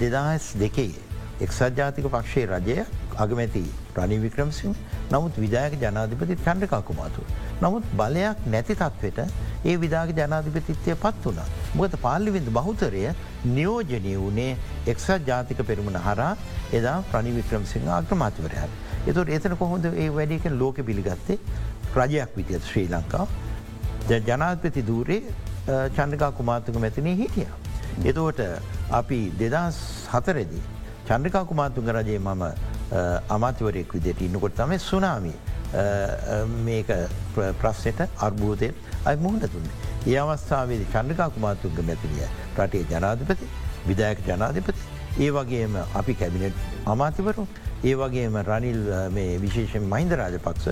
[0.00, 0.92] දෙදහස් දෙකේ
[1.40, 2.76] එක්සත් ජාතික පක්ෂයේ රජය
[3.22, 3.62] අගමැති
[3.96, 4.74] රනි වික්‍රමසිං
[5.12, 7.22] නමුත් විදායක ජනාධිපති චන්ඩකාකුමාතු.
[7.62, 9.18] නමුත් බලයක් නැති තත්වට
[9.70, 11.40] ඒ විදාග ජනාධිපතිත්වය පත් වුණ.
[11.78, 13.04] මොකද පාල්ලිවිඳ බහුතරය
[13.56, 14.50] නියෝජනය වනේ
[14.92, 16.32] එක්සත් ජාතික පෙරමුණ හරා
[16.78, 18.72] එදා ප්‍රණි වික්‍රමසිංහ අග්‍රමාතිවරයාට.
[19.10, 21.38] එතුට එතන කොහොඳ ඒ වැඩික ලෝක පිළිගත්තේ
[21.96, 23.28] රජයක් විතියත් ශ්‍රී ලංකාව.
[24.28, 25.20] ජනාධපති දූරේ
[25.96, 27.48] චන්ඩකා කුමාතුක මැතිනේ හිටිය.
[28.10, 28.40] එතුවට
[29.00, 29.76] අපි දෙදස්
[30.14, 30.64] හතරෙදී.
[31.08, 32.42] චන්ද්‍රකා කුමාතුන්ග රජයේ මම
[33.28, 35.38] අමාතිවරයෙක් විදියට ඉන්නකොට තමයි සුනාමී
[36.64, 36.90] මේක
[37.34, 39.76] ප්‍රශ්නයට අර්බූතයෙන් අයි මුහුණ තුන්නේ.
[40.06, 43.48] ඒ අවස්ථාවේද චන්ද්‍රකා කුමාතුන්ග මැතිනිය රටේ ජනාධිපති
[43.88, 44.74] විදායක ජනාධිපති
[45.20, 47.46] ඒ වගේම අපි කැබිනට් අමාතිවරු
[47.84, 48.80] ඒ වගේම රනිල්
[49.44, 50.68] විශේෂෙන් මහින්දරාජ පක්ෂ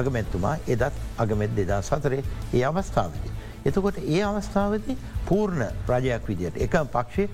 [0.00, 2.22] අගමැත්තුමා එදත් අගමැත් දෙදා සතරේ
[2.54, 3.32] ඒ අවස්ථාවදී.
[3.68, 4.96] එතකොට ඒ අවස්ථාවති
[5.28, 7.28] පූර්ණ රජයක් විදියට එක පක්ෂේ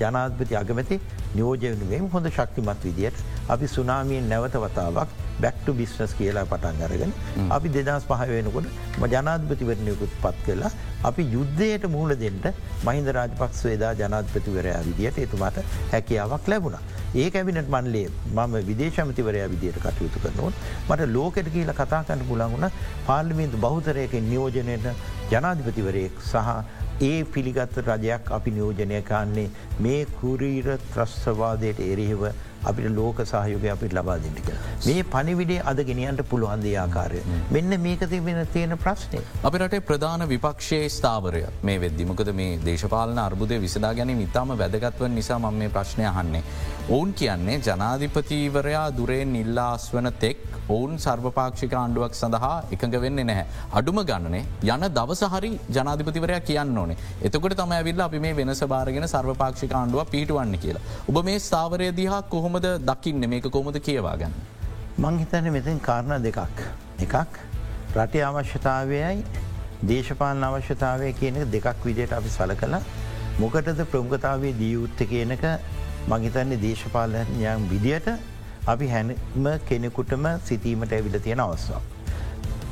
[0.00, 1.00] ජනාධපති අගමැති
[1.34, 3.18] නියෝජයනුවෙන් හොඳ ශක්තිමත් විදියට
[3.48, 7.12] අපි සුනාමියෙන් නැවත වතාවක් බැක්ට බිස්නස් කියලා පටන් අරගෙන
[7.56, 8.66] අපි දෙදස් පහ වෙනකොට
[9.14, 10.72] ජනාධපතිවරණයකුත් පත් කලා
[11.10, 12.46] අපි යුද්ධයට මුහුණ දෙන්නට
[12.86, 15.58] මහින්ද රාජපක්ෂ වේදා ජනාධපතිවරයා විදියට එතුමාට
[15.92, 16.76] හැකියාවක් ලැබුණ.
[17.14, 20.54] ඒ ඇවිනට මන්ලේ මම විදේශමතිවරයා විදියට කටයුතු කරනවන්
[20.88, 22.68] මට ලෝකට කියල කතා කන්න පුළන්ගුණ
[23.08, 24.86] පාර්ලිමින්තු බෞතරයක නියෝජනයට
[25.32, 26.36] ජනාධිපතිවරයෙක් සහ
[27.02, 32.26] ඒ පිළිගත්ත රජයක් අපි නියෝජනය කාන්නේ මේ කුරීර ත්‍රස්්‍රවාදයට එරෙහිව
[32.64, 34.50] අපිට ලෝක සහයෝගය අපිට ලබා දෙටික.
[34.86, 37.22] මේ පනිවිඩේ අද ගෙනියන්ට පුළුවන්දේ ආකාරය.
[37.50, 39.22] මෙන්න මේක තිබෙන තියෙන ප්‍රශ්නය.
[39.42, 45.38] අපි රටේ ප්‍රධාන විපක්ෂයේ ස්ථාවරය මේ වෙද්දිමකද මේ දේශපාලන අර්බුදය විසදා ගැනීම ඉතාම වැදගත්ව නිසා
[45.40, 46.42] ම මේ ප්‍රශ්නය අහන්නේ.
[46.88, 53.44] ඔවුන් කියන්නේ ජනාධිපතිවරයා දුරේ නිල්ලාස් වන තෙක් ඔවුන් සර්වපාක්ෂික ආණ්ඩුවක් සඳහා එකඟ වෙන්නේ නැහැ.
[53.72, 59.06] අඩුම ගණනේ යන දවස හරි ජනාධිපතිවරයා කියන්න ඕනේ එතකොට තම ඇවිල්ල අපි මේ වෙනස භාරගෙන
[59.14, 60.82] සර්වපාක්ෂික ආණ්ඩුව පිටුවන්න කියලා.
[61.08, 64.34] ඔබ මේ ස්ථාවරය දිහා කොහොමද දකින්න මේක කොමද කියවාගන්න.
[64.98, 66.58] මංහිතන මෙතින් කාරණ දෙකක්.
[67.00, 67.38] එකක්
[67.94, 69.22] රටේ අවශ්‍යතාවයයි
[69.84, 72.76] දේශපාලන අවශ්‍යතාවය කියන දෙකක් විදියට අපි සල කළ
[73.38, 75.46] මොකටද ප්‍රමුඛතාවේ දීයුත්ත කියනක
[76.08, 78.08] මහිතන්නේ දේශපාලනයන් විදියට
[78.66, 81.80] අපි හැනම කෙනෙකුටම සිතීමට ඇවිල තියෙන අවස්සා.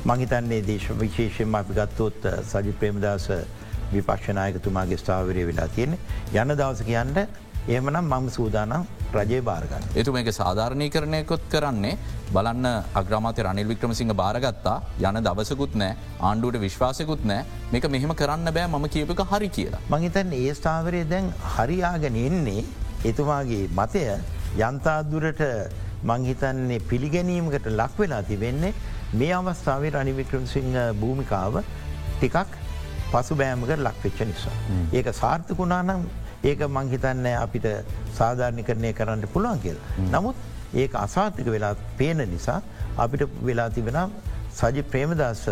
[0.05, 3.29] මහිතන්නේ දේශ විශේෂෙන් අපි ගත්තොත් සජි ප්‍රේමදස
[3.93, 5.95] විපක්ෂනායකතුමාගේ ස්ථාවරය වෙලා තියෙන
[6.33, 7.15] යන දවස කියන්න
[7.67, 9.83] එහමනම් මම සූදානම් රජය භාරගන්න.
[9.95, 11.97] එතු මේක සාධාරණය කරණයකොත් කරන්නේ
[12.33, 18.67] බලන්න අග්‍රමත රනිල් වික්‍රමසිංහ භාරගත්තා යන දවසකුත් නෑ ආණ්ඩුවට විශ්වාසකුත් නෑ මේක මෙහෙම කරන්න බෑ
[18.67, 19.81] මම කියපක හරි කියලා.
[19.89, 22.63] මහිතන් ඒ ස්ථාවරය දැන් හරියාගෙන එන්නේ
[23.05, 24.03] එතුමාගේ මතය
[24.59, 25.41] යන්තාදුරට
[26.03, 28.73] මංහිතන්නේ පිළිගැනීමකට ලක් වෙලා තිබෙන්නේ
[29.13, 32.57] මේ අවස්ථාවේ රනිවික්‍රමසිංහ භූමිකාව ටිකක්
[33.11, 34.55] පසු බෑමකට ලක්වෙච්ච නිසා.
[34.93, 36.07] ඒක සාර්ථකුණානම්
[36.43, 37.67] ඒක මංහිතන්න අපිට
[38.17, 39.79] සාධාරණි කරණය කරන්න පුළුවන් කියල.
[40.09, 40.35] නමුත්
[40.73, 42.59] ඒක අසාතික වෙලා පේන නිසා
[42.97, 43.97] අපිට වෙලා තිබෙන
[44.51, 45.43] සජි ප්‍රේමදස්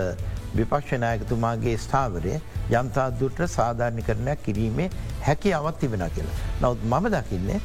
[0.57, 2.33] විපක්ෂනායකතුමාගේ ස්ථාවරය
[2.79, 4.89] යම්තාදුරට සාධාරණි කරණයක් කිරීමේ
[5.27, 6.37] හැකි අවත් තිබෙන කියලා.
[6.61, 7.59] නවත් මම දකින්නේ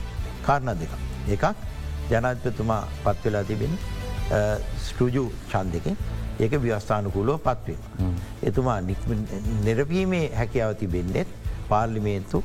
[0.47, 0.93] කාරණ දෙක.
[1.35, 1.45] එකක්
[2.11, 3.79] ජනාධපතුමා පත්වෙලා තිබෙන
[4.87, 5.97] ස්ටජු චන්දකින්
[6.41, 7.81] ඒක ව්‍යස්ථානකුලෝ පත්වීම.
[8.49, 8.79] එතුමා
[9.67, 11.29] නිරපීමේ හැකියාව තිබෙන්නෙත්
[11.69, 12.43] පාර්ලිමේන්තු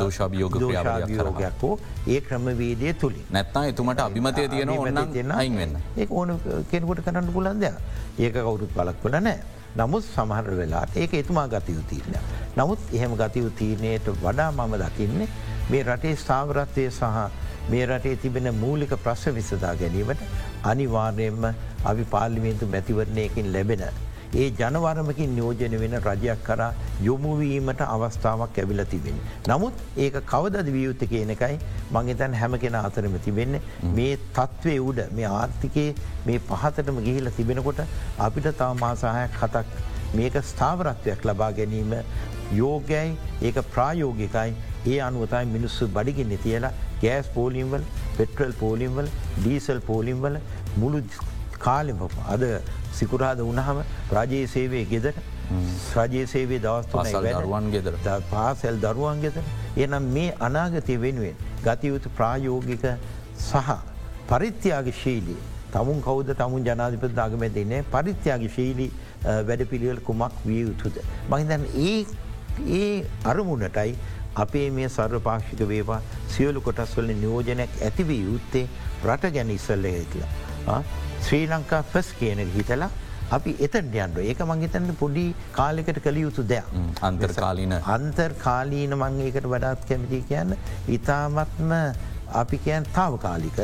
[0.00, 1.74] දෝෂාභියෝග ෝගයක් හෝ
[2.06, 6.38] ඒ ක්‍රමවේදය තුළි නැත්තා එතුමට අභිමතය තියෙන ඔන්න අයින් වෙන්න ඒ ඕන
[6.70, 9.38] කෙනකොට කරන්න පුලන්ද ඒක කවුරුත් පලක් වල නෑ
[9.76, 12.18] නමුත් සමහර වෙලාට ඒක එතුමා ගතයු තීරණය.
[12.56, 15.28] නමුත් එහෙම ගතයු තීරණයට වඩා මම දකින්නේ
[15.70, 17.02] මේ රටේ ස්ථාවරත්වය සහ
[17.70, 20.22] මේ රටේ තිබෙන මූලික ප්‍රශ්්‍ර විසදා ගැනීමට
[20.64, 21.46] අනිවාර්යයෙන්ම
[21.84, 23.82] අපි පාර්ලිමේන්තු මැතිවරණයකින් ලැබෙන.
[24.34, 26.70] ඒ ජනවරමකින් නියෝජන වෙන රජයක් කරා
[27.02, 29.18] යොමුවීමට අවස්ථාවක් ඇවිල තිබෙන.
[29.48, 31.58] නමුත් ඒක කවදද වියයුත්ත කියන එකයි
[31.90, 35.94] මංගේතන් හැම කෙන අතරම තිබෙන්නේ මේ තත්ත්වය උඩ මේ ආර්ථිකයේ
[36.26, 37.82] මේ පහතටම ගිහිල තිබෙනකොට
[38.20, 41.94] අපිට තව මාසාහයක් කතක් මේක ස්ථාවරත්වයක් ලබා ගැනීම
[42.52, 44.50] යෝගයයි ඒක ප්‍රායෝගිකයි
[44.86, 50.36] ඒ අනුවතයි මිනිස්සු බඩිගින්න තියලා ගෑස් පෝලිම්වල් පෙට්‍රල් පෝලිම්වල ඩීසල් පෝලිම්වල
[50.76, 51.00] මුළු
[51.66, 52.02] කාලිම
[52.34, 52.44] අද
[52.92, 53.80] සිකුරාද වනහම
[54.12, 55.14] රජයේ සේවේ ගෙදර
[55.96, 57.04] රජයේ සේවේ දවස්තු
[57.38, 57.96] දරුවන් ගෙදර
[58.30, 59.42] පාසැල් දරුවන් ගෙදර
[59.78, 62.86] එනම් මේ අනාගතය වෙනුවෙන් ගතයුතු ප්‍රායෝගික
[63.40, 63.74] සහ
[64.28, 65.40] පරිත්‍යයාග ශීලී
[65.72, 68.90] තමුන් කෞද තමුන් ජනාධිපත අගම දෙන්නේ පරිත්‍යයාග ශීලී
[69.24, 70.96] වැඩ පිළිවල් කුමක් විය යුතුද.
[71.30, 72.06] මහිතන් ඒ
[72.78, 73.96] ඒ අරමුණටයි
[74.36, 78.66] අපේ මේ සර්වපාක්ෂික වේවා සියලු කොටස්වල නියෝජනයක් ඇතිවී යුත්තේ
[79.04, 80.43] රට ගැන ඉස්සල්ල කියලා.
[81.24, 82.90] ශ්‍රී ලංකා ෆස් කියන හිතලා
[83.36, 85.26] අපි එතට යන්ඩ ඒක මංහිතන්න පොඩි
[85.58, 86.66] කාලෙකට කළ යුතු දෙයක්.
[87.08, 87.74] අන්තර්කාලීන.
[87.96, 90.56] අන්තර්කාලීන මංඒකට වඩාත් කැමති කියන්න
[90.98, 91.72] ඉතාමත්ම
[92.42, 93.58] අපි කියන් තාවකාලික.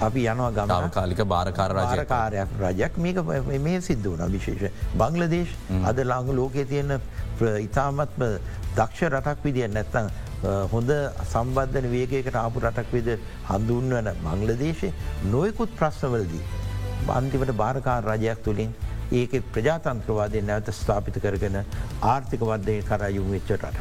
[0.00, 2.98] අපි යනවා ගමකාලික භාරකාර රජකාරයක් රජයක්.
[2.98, 3.16] මේක
[3.66, 4.72] මේ සිද්ධ වන විශේෂ.
[5.00, 5.54] බංලදේශ
[5.90, 7.00] අද ලාංග ලෝකයේ තියෙන
[7.66, 8.22] ඉතාමත්ම
[8.76, 10.10] දක්ෂ රටක් විදිිය නැත්තං
[10.72, 10.90] හොඳ
[11.32, 13.10] සම්බද්ධන වේගේකට ආපු රටක් විද
[13.50, 14.90] හඳුන් වන මංලදේශය
[15.34, 16.42] නොයකුත් ප්‍රශ්නවලදී.
[17.18, 18.74] අන්තිමට භාරකාර රජයක් තුළින්
[19.12, 21.56] ඒක ප්‍රජාතන්ත්‍රවාදය නැවත ස්ථාපිත කරගෙන
[22.12, 23.78] ආර්ථික වර්දය කරයුම් වෙච්ච රට.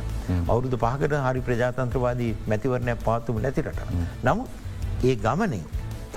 [0.52, 3.82] අවුරුදු පහකට හරි ප්‍රජාතන්ත්‍රවාදී මැතිවරණය පාතුම නැතිරට.
[4.24, 4.50] නමුත්
[5.10, 5.66] ඒ ගමනින්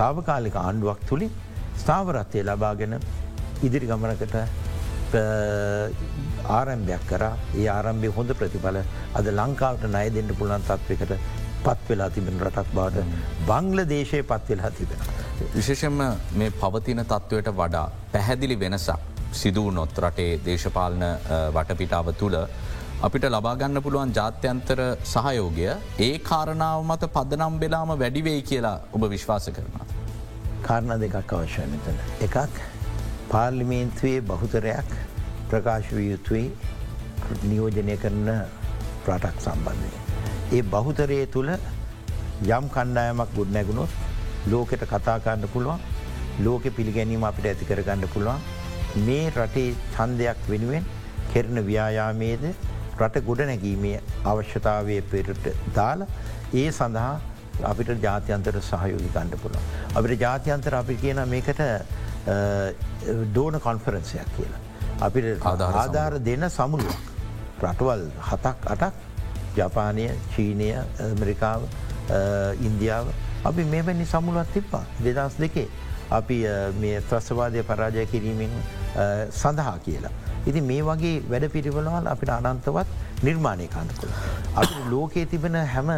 [0.01, 1.33] තාවකාලික ආණ්ඩුවක් තුළින්
[1.83, 2.95] ස්ථාවරත්වය ලබාගෙන
[3.67, 4.37] ඉදිරි ගමනකට
[5.15, 7.25] ආරම්භයක් කර
[7.57, 8.79] ඒ ආරම්භය හොඳ ප්‍රතිඵල
[9.15, 11.19] අද ලංකාවට නය දෙන්න පුළන් තත්වකට
[11.65, 12.97] පත් වෙලා තිබෙන රටක් බාට
[13.47, 14.99] බංගල දේශය පත්වෙලා තිබෙන.
[15.55, 15.99] විශේෂෙන්ම
[16.33, 19.01] මේ පවතින තත්ත්වයට වඩා පැහැදිලි වෙනසක්
[19.33, 21.05] සිදුව නොත් රටේ දේශපාලන
[21.57, 22.39] වටපිටාව තුළ
[23.03, 25.67] අපිට ලබාගන්න පුළුවන් ජාත්‍යන්තර සහයෝගය
[25.99, 29.87] ඒ කාරණාව මත පදනම් වෙලාම වැඩිවෙයි කියලා ඔබ විශ්වාස කරනවා.
[30.63, 31.99] කාරණ දෙකක් අවශ්‍ය මෙතන.
[32.21, 32.37] එකක්
[33.31, 34.91] පාර්ලිමේන්තුවේ බහුතරයක්
[35.51, 36.45] ප්‍රකාශ විය යුතුයි
[37.45, 38.29] නියෝජනය කරන
[39.05, 39.91] ප්‍රටක් සම්බන්ධය.
[40.53, 43.93] ඒ බහුතරය තුළ යම් කණ්ඩායමක් ගොඩනැගුණොත්
[44.53, 45.81] ලෝකෙට කතාකාන්න පුළුවන්
[46.45, 48.41] ලෝක පිළිගැනීම අපිට ඇති කරගන්න පුළුවන්
[49.07, 50.85] මේ රටේ චන්දයක් වෙනුවෙන්
[51.33, 52.45] කෙරන ව්‍යයාමේද
[52.99, 56.09] රට ගොඩනැගීමේ අවශ්‍යතාවය පෙරට දාලා
[56.55, 57.15] ඒ සඳහා
[57.65, 59.65] අපිට ජාත්‍යන්තර සහයෝගි ගණඩ පුළුවන්.
[59.95, 61.61] අපිට ජාත්‍යන්තර අපි කියන මේකට
[62.27, 64.61] ඩෝන කොන්ෆරන්සයක් කියලා.
[65.07, 65.47] අපිට
[65.83, 67.01] ආධාර දෙන සමුළුවක්.
[67.63, 68.95] රටවල් හතක් අටක්
[69.59, 71.63] ජපානය චීනය ඇමරිකාව
[72.69, 73.07] ඉන්දියාව
[73.51, 75.69] අපි මෙවැනි සමුළුවත් තිප්පා දෙදස් දෙකේ.
[76.19, 76.37] අපි
[76.83, 78.53] මේ ත්‍රස්වාදය පරාජය කිරීමෙන්
[79.41, 80.15] සඳහා කියලා.
[80.49, 82.89] ඉති මේ වගේ වැඩ පිරිවලවල් අපිට අනන්තවත්
[83.27, 84.13] නිර්මාණය කන්නකොළ.
[84.63, 85.91] අපි ලෝකයේ තිබෙන හැම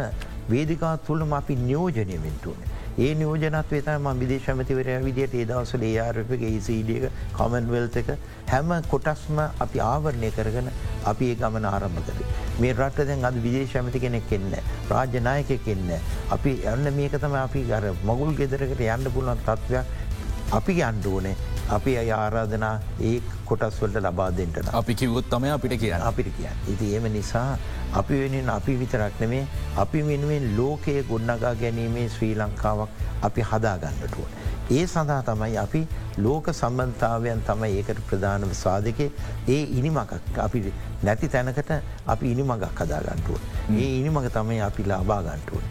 [0.53, 2.69] වේදිකා තුළම අපි නියෝජනය වෙන්ටුවනේ.
[2.97, 7.05] ඒ නියෝජනත් වෙතම විදේශමතිවරය විදියට ඒදවසල ඒආරපගේ ඒසිඩියක
[7.37, 8.09] කොමන්වල්ත එක
[8.47, 10.71] හැම කොටස්ම අපි ආවරණය කරගෙන
[11.05, 12.19] අපි ඒ ගමන ආරම්භ කර.
[12.59, 14.51] මේ රට දැන් අද විදේශමති කෙනෙක් එන්න
[14.89, 15.89] රාජ්‍යනායක එන්න.
[16.29, 20.08] අපි යන්න මේක තම අපි අර මගුල් ගෙදරකට යන්න පුළුවන් තත්ත්වයක්
[20.57, 21.35] අපි අන්ඩුවනේ
[21.75, 22.75] අපි අය ආරාධනා
[23.09, 23.17] ඒ
[23.49, 24.69] කොටස්වලට ලබා දෙෙන්ටන.
[24.79, 26.49] අපි කිවොත් තම අපිට කියන්න අපිට කිය.
[26.73, 27.57] ඉති ඒම නිසා
[28.01, 29.43] අපි වෙනින් අපි විතරක් නෙමේ
[29.83, 32.89] අපි වෙනුවෙන් ලෝකයේ ගොඩනගා ගැනීමේ ශ්‍රී ලංකාවක්
[33.29, 34.25] අපි හදාගන්නටුව.
[34.71, 35.83] ඒ සඳහා තමයි අපි
[36.25, 39.09] ලෝක සම්බන්ධාවයන් තමයි ඒකට ප්‍රධානව සාධකය
[39.55, 40.65] ඒ ඉනිමකක් අපි
[41.03, 41.73] නැති තැනකට
[42.13, 43.39] අපි ඉනිමගක් හදාගන්ටුව.
[43.77, 45.61] ඒ ඉනිමග තමයි අපි ලාබාගන්ටුව.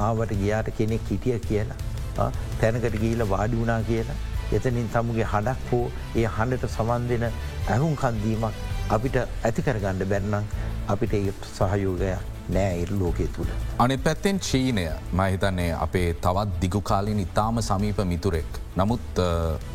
[0.00, 1.84] ආවට ගියාට කෙනෙක් හිටිය කියලා
[2.60, 4.18] තැනකට ගීල වාඩි වුණා කියලා
[4.52, 5.84] එතනින් තමුගේ හඩක් හෝ
[6.16, 8.64] ඒ හඬට සමන් දෙන ඇහුම් කන්දීමක්
[8.96, 10.50] අපිට ඇති කරගණ්ඩ බැන්නම්
[10.88, 13.50] අපිට ඒ සහයෝගයක් නෑ ඉර් ලෝකය තුළ.
[13.78, 18.50] අනි පැත්තෙන් චීනය මහිතන්නේ අපේ තවත් දිගුකාලින් ඉතාම සමීප මිතුරෙක්.
[18.76, 19.20] නමුත්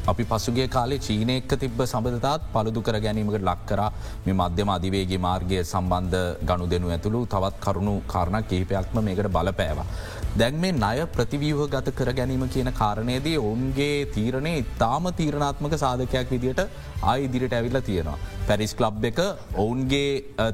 [0.08, 3.82] අපි පසුගේ කාලේ චීනය එක්ක තිබ්බ සබඳතාත් පළුදු කර ගැනීමකට ලක්කර
[4.26, 6.20] මේ මධ්‍යම අධිවේගේ මාර්ගය සම්බන්ධ
[6.50, 9.88] ගණු දෙනු ඇතුළු තවත් කරුණු කාරණ කහිපයක්ම මේකට බලපෑවා.
[10.40, 16.62] දැන් මේ ණය ප්‍රතිවියහ ගත කර ගැනීම කියන කාරණයේදී ඔවුන්ගේ තීරණය ඉතාම තීරණාත්මක සාධකයක් විදිට
[17.10, 18.18] ආය ඉදිරිට ඇවිල්ල තියෙනවා.
[18.48, 19.20] පැරිස් කලබ් එක
[19.64, 20.08] ඔවුන්ගේ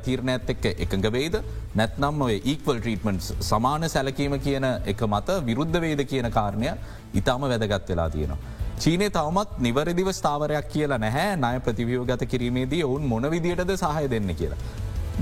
[0.06, 1.38] තීරණඇත් එක්ක එකඟවේද
[1.80, 6.74] නැත්නම් ඔය ඒක්වල් ට්‍රීටමන්ට් සමාන සැලකීම කියන එක මත විරුද්ධ වේද කියන කාරණය
[7.22, 8.40] ඉතාම වැදගත් වෙලා තියෙනවා.
[8.84, 14.36] චීනය තවමත් නිවරදිව ස්ථාවරයක් කියලා නැහැ නය ප්‍රතිවියෝ ගත කිරීමේදී ඔවුන් මොන විදියටද සහය දෙන්න
[14.42, 14.60] කියලා.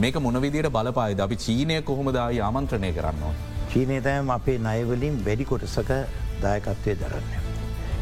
[0.01, 3.35] මේක මොනවිදියට බලපායිද අපි චීනය කොහොමදායි ආමන්ත්‍රණය කරන්නවා.
[3.71, 5.91] චීනයතෑම අපේ නයවලින් වැඩි කොටසක
[6.41, 7.29] දායකත්වය දරන්න.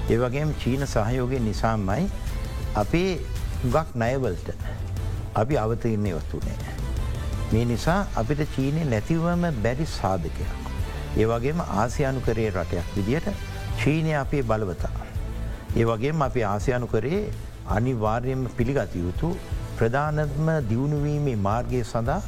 [0.09, 2.09] ඒවගේම චීන සහයෝගය නිසාම්මයි
[2.75, 3.09] අපේ
[3.65, 4.49] ගක් නයවල්ට
[5.35, 6.57] අපි අවතීරණය වස්තුනේ.
[7.51, 10.53] මේ නිසා අපිට චීනය නැතිවම බැරි සාධකයක්.
[11.17, 13.27] ඒවගේම ආසියානු කරේ රටයක් විදියට
[13.81, 14.93] චීනය අපේ බලවතා.
[15.75, 17.21] ඒවගේම අපි ආසියානු කරේ
[17.69, 19.29] අනිවාර්යම පිළිගත යුතු
[19.77, 22.21] ප්‍රධානත්ම දියුණුවීමේ මාර්ගය සඳහා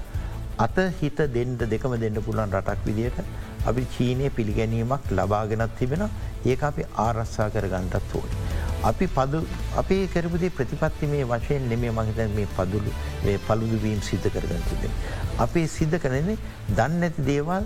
[0.65, 3.17] අත හිත දෙන්ට දෙකම දෙන්න පුළන් රටක් විදියට
[3.69, 6.03] අපි චීනය පිළිගැනීමක් ලබාගෙනත් තිබෙන
[6.45, 8.31] ඒක අපි ආරස්සා කර ගණ්ඩත් ඕයි.
[8.89, 9.41] අපි පදු
[9.81, 12.91] අපේ කරපුදේ ප්‍රතිපත්ති මේ වශයෙන් නෙමේ මහිත මේ පදුලු
[13.47, 14.91] පළුදුවීම් සිද්ධ කරගන්තුදේ.
[15.45, 16.37] අපේ සිද්ධ කරනේ
[16.77, 17.63] දන්න ඇති දේවල්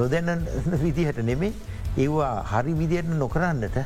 [0.00, 0.44] නොදැන
[0.84, 1.52] විදිහට නෙමේ
[1.96, 3.78] ඒවා හරි විදියට නොකරන්නට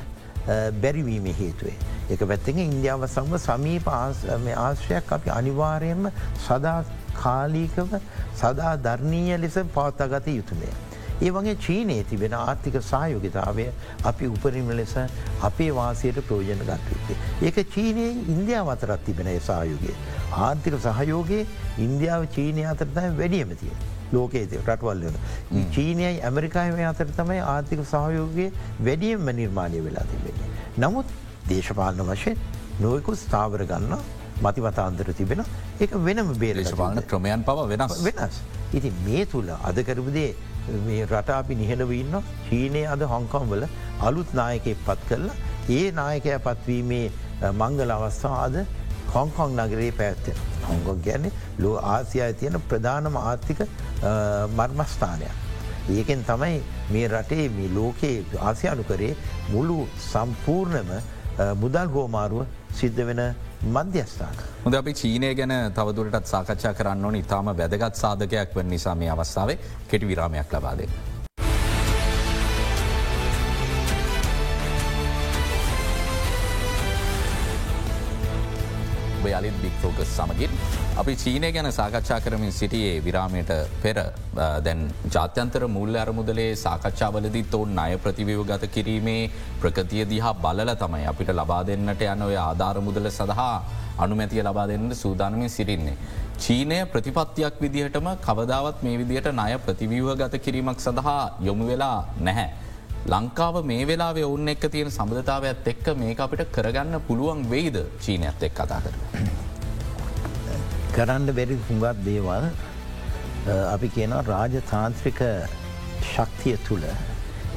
[0.82, 1.76] බැරිවීම හේතුවේ.
[2.11, 6.11] එක පැත්තෙන් ඉන්දියාව සම්ම සමීප ආශ්‍රයක් අපි අනිවාරයෙන්ම
[6.47, 6.82] සදා
[7.14, 7.94] කාලීකව
[8.36, 10.72] සදා ධර්ණීය ලෙස පවත්තගත යුතුමේ.
[11.20, 13.66] ඒ වගේ චීනයේ තිබෙන ආර්ථික සහයෝගතාවය
[14.04, 14.94] අපි උපරිම ලෙස
[15.42, 17.16] අපේ වාසයට ප්‍රෝජන ගත්වත්තේ.
[17.42, 19.96] ඒක චීනයේ ඉන්දියාව අතරත් තිබෙන සහයෝගේ.
[20.40, 21.42] ආර්ථික සහයෝගේ
[21.78, 23.74] ඉන්දියාව චීනය අතරතම වැඩියමතිය.
[24.12, 25.14] ලෝකේ රටවල්ලන.
[25.74, 28.50] චීනයයි ඇමරිකාම අතර තමයි ආර්ථික සහයෝගයේ
[28.80, 30.50] වැඩියම්ම නිර්මාණය වෙලා තිබෙන්නේ.
[30.78, 31.14] නමුත්
[31.48, 32.42] දේශපාලන වශයෙන්
[32.80, 34.02] නොයකු ස්ථාවර ගන්න
[34.47, 35.45] මතිවතාන්දර තිබෙන
[35.84, 38.36] එක වෙනම බේරේශපාලන ක්‍රමයන් පව වෙනස් වෙනස්.
[38.76, 40.30] ඉති මේ තුළ අදකරපුදේ
[40.86, 42.14] මේ රට අපි නිහඬවඉන්න
[42.49, 43.66] චීනය අද හොංකොම්වල
[44.09, 45.36] අලුත් නායකෙක් පත් කරලා
[45.78, 47.07] ඒ නායකය පත්වීමේ
[47.61, 48.57] මංගල අවස්ථා අද
[49.14, 50.36] හොංකොං නගරේ පැත්තෙන.
[50.68, 51.32] හොංගොන් ගැන්නේ
[51.62, 53.61] ලෝ ආසියාය තියෙන ප්‍රධානම ආර්ථික
[54.59, 55.34] මර්මස්ථානයක්.
[55.97, 56.62] ඒකෙන් තමයි
[56.95, 59.16] මේ රටේ මේ ලෝකයේ ආසියානු කරේ
[59.53, 59.76] මුළු
[60.11, 60.90] සම්පූර්ණම
[61.62, 62.47] මුදල් හෝමාරුව
[62.80, 63.22] සිද්ධ වෙන
[63.68, 64.36] මධ්‍යස්ථාන.
[64.64, 69.58] හොඳ අපි චීනය ගැන තවදුරටත් සාකච්ඡා කරන්න ඕන ඉතාම වැදගත් සාධකයක් වන නිසා මේ අවස්ථාවේ
[69.88, 71.11] කෙටි විරාමයක් ලබාදේ.
[79.30, 80.52] යළිත් බික්‍ෆෝකස් සමගින්
[81.02, 83.52] අපි චීනය ගැන සාකච්ඡා කරමින් සිටියේ විරාමයට
[83.82, 83.98] පෙර
[84.66, 84.80] දැන්
[85.14, 91.62] ජාත්‍යන්තර මුල්ල අරමුදලේ සාකච්ඡාවලදිත් ඔවුන් අය ප්‍රතිවව ගත කිරීමේ ප්‍රකතිය දිහා බලල තමයි අපිට ලබා
[91.70, 93.54] දෙන්නට යන ඔය ආධාරමුදල සඳහා
[93.98, 95.96] අනුමැතිය ලබා දෙන්නට සූදානමින් සිටින්නේ.
[96.38, 102.48] චීනය ප්‍රතිපත්තියක් විදිහටම කවදාවත් මේ විදිහට ණය ප්‍රතිවීව ගත කිරීමක් සඳහා යොමු වෙලා නැහැ.
[103.11, 108.55] ලංකාව මේ වෙලා ඔවුන් එක්ක තියෙන සබඳතාවයක් එක්ක මේ අපිට කරගන්න පුළුවන් වෙයිද චීනයත් එක්
[108.55, 108.94] කතා කර.
[110.94, 112.46] කරන්න බැරි හුඟත් දේවල්
[113.74, 115.20] අපි කියන රාජතාන්ත්‍රික
[116.12, 116.86] ශක්තිය තුළ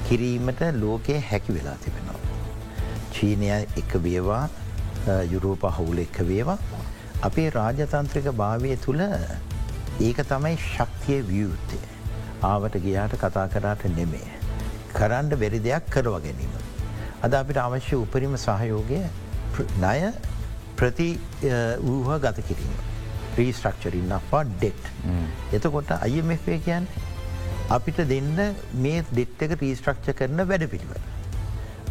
[0.07, 2.19] කිරීමට ලෝකයේ හැකි වෙලා තිබෙනවා.
[3.13, 3.49] චීනය
[3.81, 4.49] එක වේවා
[5.33, 6.57] යුරෝප හවුල එක්ක වේවා
[7.21, 9.01] අපේ රාජතන්ත්‍රික භාවය තුළ
[9.99, 11.85] ඒක තමයි ශක්තිය වියුත්තේ.
[12.43, 14.34] ආවට ගියාට කතා කරාට නෙමේ.
[14.97, 16.53] කරන්න බැරි දෙයක් කරව ගැනීම.
[17.25, 19.01] අද අපිට අවශ්‍ය උපරිම සහයෝගය
[19.83, 20.11] ණය
[20.79, 21.09] ප්‍රති
[21.87, 22.75] වූහ ගත කිරීම.
[23.37, 24.83] ්‍රීස්ට්‍රක්චරින් අපා ඩෙට්.
[25.55, 26.87] එතකොට අයමේ කියන්න
[27.75, 28.37] අපිට දෙන්න
[28.83, 31.01] මේ දෙට් එක රීස්ට්‍රක්ච කරන වැඩ පිළිවල.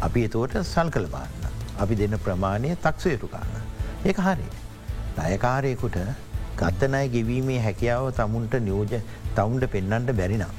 [0.07, 1.49] අපි එතෝට සල් කළ බාන්න.
[1.83, 3.53] අපි දෙන්න ප්‍රමාණය තක්සයුතුකාන්න.
[4.09, 4.47] ඒක හරි.
[5.17, 5.97] ණයකාරයකුට
[6.59, 8.93] ගත්තනය ගෙවීමේ හැකියාව තමුන්ට නියෝජ
[9.37, 10.53] තවුන්ට පෙන්නන්ට බැරිනම්.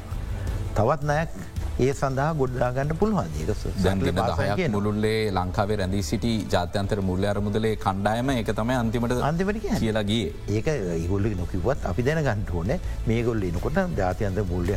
[0.77, 1.31] තවත් නයක්
[1.79, 3.31] ඒ සඳහා ගොඩදාගන්න පුළුවන්.
[3.39, 10.25] ඒක මුළුල්ලේ ලංකාවේ රැඳී සිටි ජාත්‍යන්තර මුල්ල අරමුදලේ කණ්ඩායම එක තම අන්තිමට අන්තිමට කියලාගේ
[10.59, 10.69] ඒක
[11.05, 12.73] ඉගොල්ලි නොකිවත් අපි දැන ගන්ට ඕන
[13.09, 14.71] මේ ගොල්ල එනකොට ජාතියන්ත මුල්ල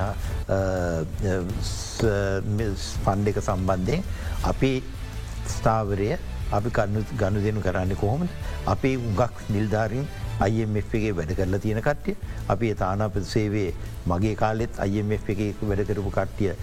[3.06, 4.04] පණ්ඩ එක සම්බන්ධයෙන්
[4.52, 4.72] අපි
[5.56, 6.10] ස්ථාවරය
[6.58, 8.30] අපි කන්නු ගණු දෙනු කරන්න කොහොමද?
[8.66, 10.06] අපේ උගක් නිල්ධාරින්
[10.46, 12.16] අයිMFගේ වැඩ කරලා තියෙන කට්ටිය
[12.54, 13.74] අපි තානාප සේවේ
[14.12, 16.54] මගේ කාලෙත් අයිMF එක වැඩ කරපු කට්ටිය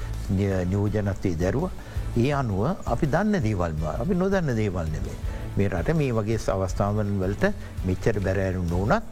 [0.70, 1.70] නියෝජනත්වයේ දැරුව
[2.16, 2.64] ඒ අනුව
[2.94, 5.18] අපි දන්න දේවල්වා අපි නොදන්න දේවල් නෙවේ.
[5.56, 7.52] මේ රට මේ වගේ අවස්ථාවන් වලට
[7.88, 9.04] මෙච්චර බැරෑරු නොනත්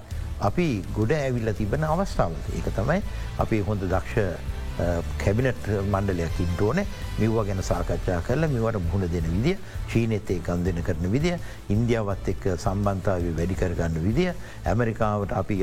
[0.49, 2.45] අපි ගොඩ ඇවිල්ල තිබෙන අවස්ථාවත.
[2.57, 3.01] ඒක තමයි
[3.39, 4.54] අපි හොඳ දක්ෂ
[5.23, 6.81] කැබිනට් මණ්ඩලයක් ඉන්ටෝන
[7.19, 9.57] මෙව්ව ගැන සාකච්ඡා කරල මෙවට මුහුණ දෙන විදිිය
[9.93, 11.37] චීනෙත්තේ ගන්දන කරන විදිිය
[11.75, 14.33] ඉන්දියාවත් එක්ක සම්බන්ධාව වැඩිකරගන්න විදිිය
[14.73, 15.59] ඇමරිකාවට අපි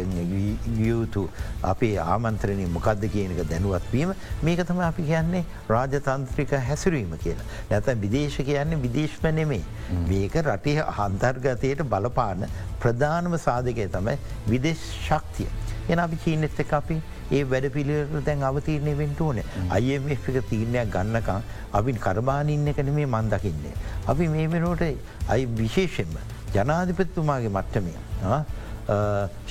[0.80, 1.24] යුතු
[1.64, 7.48] අපේ ආමන්ත්‍රණය මොකක්ද කියනක දැනුවත්වීම මේක තම අපි කියන්නේ රාජතන්ත්‍රික හැසිරීම කියලා.
[7.72, 9.64] නැත විදේශ කියන්නේ විදේශම නෙමේ.
[10.08, 12.48] මේක රටේ හන්තර්ගතයට බලපාන
[12.80, 15.52] ප්‍රධානම සාධකය තමයි විදේශ ශක්තිය.
[15.92, 16.98] එන අපි චීනෙත් එක අපි
[17.38, 19.42] ඒ වැඩ පිළිවෙල දැන් අවතීරණය වෙන්ට ඕන
[19.78, 21.42] අයම එක තීරණයක් ගන්නකම්
[21.80, 23.74] අපි කරබානඉන්න කන මේ මන්දකින්නේ.
[24.12, 24.84] අපි මේ වෙනෝට
[25.28, 26.16] අයි විශේෂෙන්ම
[26.56, 27.94] ජනාධිපත්තුමාගේ මට්ටමය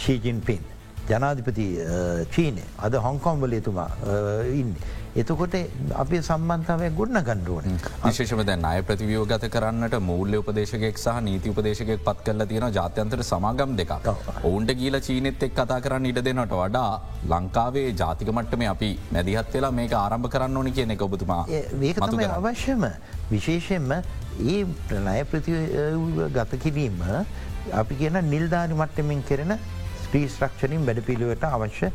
[0.05, 0.65] ශීජින් පින්
[1.11, 1.67] ජනාධිපති
[2.35, 3.91] චීනය අද හොංකොම්වල එතුමා
[4.61, 4.75] ඉන්න.
[5.17, 5.55] එතකොට
[6.03, 12.05] අපේ සම්බන්ධාවය ගොඩන ගණ්ඩුවන විශේෂම දැන් අය ප්‍රතිවියෝ ගත කරන්නට මූල්‍ය උපදේශකෙක් සහ නීති උපදේශකෙක්
[12.07, 13.91] පත් කරල තියෙන ජාත්‍යන්තර සමාගම් දෙක
[14.43, 16.93] ඔවුන්ට කියල චීනෙත් එක් කතා කරන්න ඉඩ දෙනට වඩා
[17.33, 22.87] ලංකාවේ ජාතික මට්ටම අපි මැදිහත් වෙලා මේක ආරම්භ කරන්න ඕනි කියන එක ඔබතුමා ඒකතම අවශ්‍යම.
[23.31, 25.59] විශේෂයෙන්ම ඒ ප්‍රණය ප්‍රති
[26.39, 27.03] ගත කිරීම
[27.73, 29.53] අපි කියන නිල්ධාරි මට්ටමින් කරන
[30.11, 31.89] ස්ත්‍රීස්ත්‍රක්ෂණින් වැඩ පිළිවට අවශ්‍ය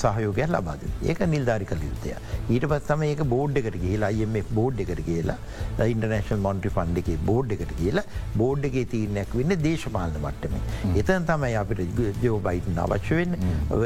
[0.00, 0.82] සහයෝගයක් ලබාද.
[1.10, 2.12] ඒක නිල්ධාරි කළ යුත්තය.
[2.54, 7.56] ඊට පස්සම ඒක බෝඩ් එකට කියලා අයම බෝඩ් එකට කියලා ඉන්ටර්නේශන් මොන්ට්‍රි ෆන්ඩ එක බෝඩ්
[7.56, 8.06] එකට කියලා
[8.42, 10.54] බෝඩ් එක තීරණයක් වෙන්න දේශපාලන මට්ටම.
[11.02, 13.34] එතන් තමයි අපිට ජෝ බයිටන් අවශ්‍ය වෙන්න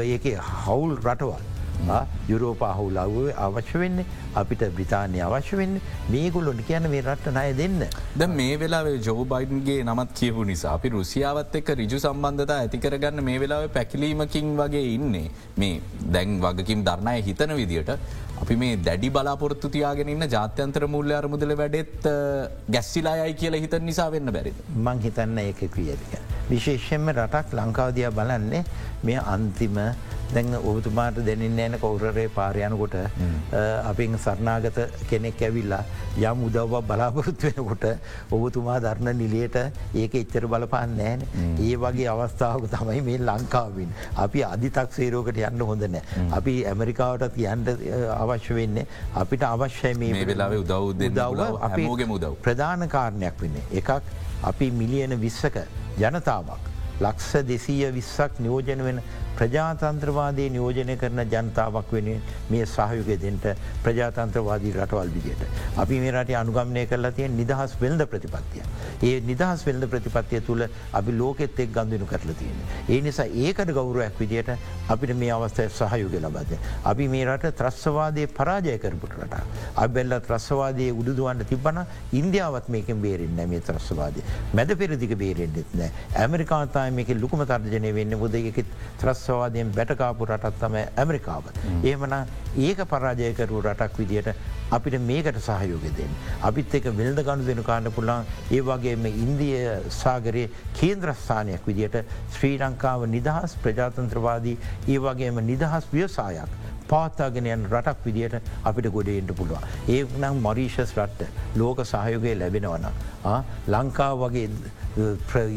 [0.05, 1.49] ඒක හවුල් රටවල්.
[2.31, 3.15] යුරෝපා හුලාව
[3.45, 4.05] අවශ්‍ය වෙන්නේ
[4.41, 5.75] අපිට බ්‍රිතාන්‍ය අවශ්‍ය වෙන්න
[6.15, 7.79] මේගුලොට කියන මේ රට්ට නය දෙන්න.
[8.19, 13.39] ද මේ වෙලාවේ ජෝ බයින්ගේ නමත් කියපු නිසා අපි රුසියාවත් එක්ක රිජු සම්බන්ධතා ඇතිකරගන්න මේ
[13.43, 15.27] වෙලාව පැකිලීමකින් වගේ ඉන්නේ
[15.63, 15.81] මේ
[16.15, 17.91] දැන් වගකින් දරණය හිතන විදිට
[18.41, 22.07] අපි මේ දැඩි බලාපොරත්තු තියාගෙනන්න ජාත්‍යන්තර මුල්ල අරමුදල වැඩෙත්
[22.75, 24.53] ගැස්සිලායයි කියලා හිත නිසා වෙන්න බැරි.
[24.85, 26.13] මං හිතන්න ඒක ක්‍රියතික.
[26.51, 28.63] විශේෂයෙන්ම රටක් ලංකාවදයා බලන්නේ
[29.09, 29.77] මේ අන්තිම
[30.33, 32.95] දැන් ඔබතුමාට දෙනින්න ෑන කවුරරේ පාරයනකොට
[33.83, 34.79] අපින් සරනාගත
[35.09, 35.83] කෙනෙක් ඇවිල්ලා
[36.21, 37.85] යම් උදව්ව බලාපොරොත්තු වෙනකොට
[38.31, 39.57] ඔබතුමා ධර්ණ නිලියට
[39.95, 41.25] ඒක එච්චර බලපාන්න නෑන
[41.59, 43.93] ඒ වගේ අවස්ථාවක තමයි මේ ලංකාවින්
[44.25, 47.73] අපි අධිතක් සේරෝකට යන්න හොඳ නෑ අපි ඇමරිකාවට තියන්ට
[48.17, 53.63] අවශ්‍ය වෙන්නේ අපිට අවශ්‍යය මේ වෙලාව උදව් දව් අපගේ මුදව් ප්‍රධාන කාරණයක් වෙන්නේ.
[53.71, 53.89] එකක්
[54.43, 55.57] අපි මිලියන විස්සක
[55.99, 56.69] ජනතාවක්
[57.01, 59.01] ලක්ෂ දෙසීය විස්සක් නියෝජන වෙන
[59.39, 62.09] ප්‍රජාතන්ත්‍රවාදය නියෝජනය කරන ජනතාවක් වෙන
[62.49, 63.45] මේ සහයුක දෙට
[63.83, 65.43] ප්‍රජාතන්ත්‍රවාදී රටවල් විදියට.
[65.77, 68.63] අපි මේ රට අනුගම්නය කරලා තිය නිදහස් වෙල්ද ප්‍රතිපත්තිය.
[69.03, 72.59] ඒ නිදහස් වෙල්ද ප්‍රතිපත්තිය තුළ අපි ලෝකෙත් එක් ගන්දනු කරලා තියෙන.
[72.89, 74.51] ඒ නිසා ඒකට ගෞරුවක් විදියට
[74.87, 76.59] අපිට මේ අවස්ථය සහයුග ලබද.
[76.83, 79.41] අපි මේ රට ත්‍රස්වාදය පරාජය කරපුට රට.
[79.75, 84.21] අබෙල්ල ත්‍රස්වාදය උදුදුවන්න තිබන ඉන්දියාවත් මේකෙන් බේරෙන් මේ ත්‍රස්වාදය.
[84.53, 85.91] මැද පෙරදික බේරෙන්න්නෙත් නෑ
[86.23, 88.65] ඇමරිකාතාය මේක ලුකම තර්ජනය වෙන්න මුදගෙත්
[89.01, 91.43] ත්‍රස් ත්‍රස්වාදයෙන් බැටකාපු රටත් තම ඇමරිකාව.
[91.83, 92.15] ඒමන
[92.57, 94.29] ඒක පරාජයකරු රටක් විදියට
[94.71, 96.15] අපිට මේකට සහයෝග දෙන්න.
[96.41, 99.59] අපිත් එක වෙල්ද ගණු දෙනු කාන්න පුළන් ඒ වගේම ඉන්දිය
[99.99, 100.49] සාගරයේ
[100.79, 102.01] කේන්ද්‍රස්ථානයක් විදියට
[102.37, 104.57] ශ්‍රී ලංකාව නිදහස් ප්‍රජාතන්ත්‍රවාදී
[104.87, 106.59] ඒ වගේම නිදහස් ව්‍යසායක්.
[106.91, 109.67] පාත්තාගෙනයන් රටක් විදියට අපිට ගොඩේන්ට පුළුවන්.
[109.87, 112.87] ඒ නම් මොරීෂස් රට්ට ලෝක සහයෝගය ලැබෙනවන.
[113.67, 114.49] ලංකාව වගේ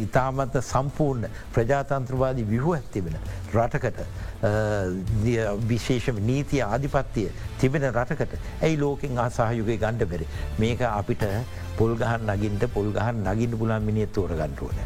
[0.04, 3.16] ඉතාමත්ත සම්පූර්ණ ප්‍රජාතන්ත්‍රවාදී විහු ඇත්තිබෙන
[3.54, 3.98] රටකට
[5.68, 7.28] විශේෂම නීතිය ආධිපත්තිය
[7.60, 10.28] තිබෙන රටකට ඇයි ලෝකෙන් ආසාහයුගේ ගණ්ඩ බෙරේ
[10.58, 11.24] මේක අපිට
[11.78, 14.78] පොල්ගහන් නගින්ට පොල්ගහන් නගින්න පුලාන් මිනිියත් තෝර ගන්ටුවන.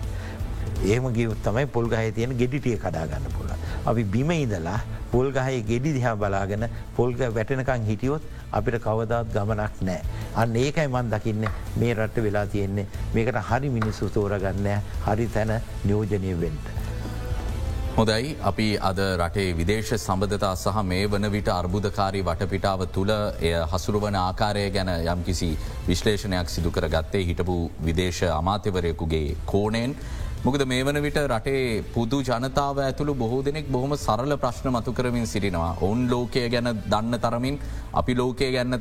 [0.84, 3.52] ඒම ගියුත් තමයි පොල්ගහය තියෙන ගෙඩිටිය කඩාගන්න පුළ.
[3.84, 4.80] අපි බිම ඉදලා
[5.12, 8.22] පොල්ගහයේ ගෙඩි දිහා බලාගෙන පොල්ග වැටනකං හිටියොත්
[8.52, 10.02] අපිට කවදාත් ගමනක් නෑ.
[10.36, 11.46] අන්න ඒකයි මන් දකින්න
[11.76, 14.68] මේ රට්ට වෙලා තියෙන්නේ මේකට හරි මිනිස්සු තෝරගන්න
[15.06, 16.66] හරි තැන නියෝජනය වෙන්ට.
[17.96, 24.18] හොදයි අපි අද රටේ විදේශ සම්බධතා සහ මේ වන විට අර්බුදකාරී වටපිටාව තුළ එය හසුරුවන
[24.18, 25.48] ආකාරය ගැන යම්කිසි
[25.88, 29.96] විශ්ලේෂණයක් සිදු කර ගත්තේ හිටපු විදේශ අමාත්‍යවරයකුගේ කෝණයෙන්
[30.44, 35.26] මොකද මේ වන විට රටේ පුදු ජනතාව ඇතුළු බොහෝ දෙනෙක් බොහොම සරල ප්‍රශ්න මතු කරමින්
[35.26, 35.70] සිටිනවා.
[35.80, 37.56] ඔවුන් ලෝකය ගැන දන්න තරමින්
[37.92, 38.78] අපි ලෝකය ගැන්න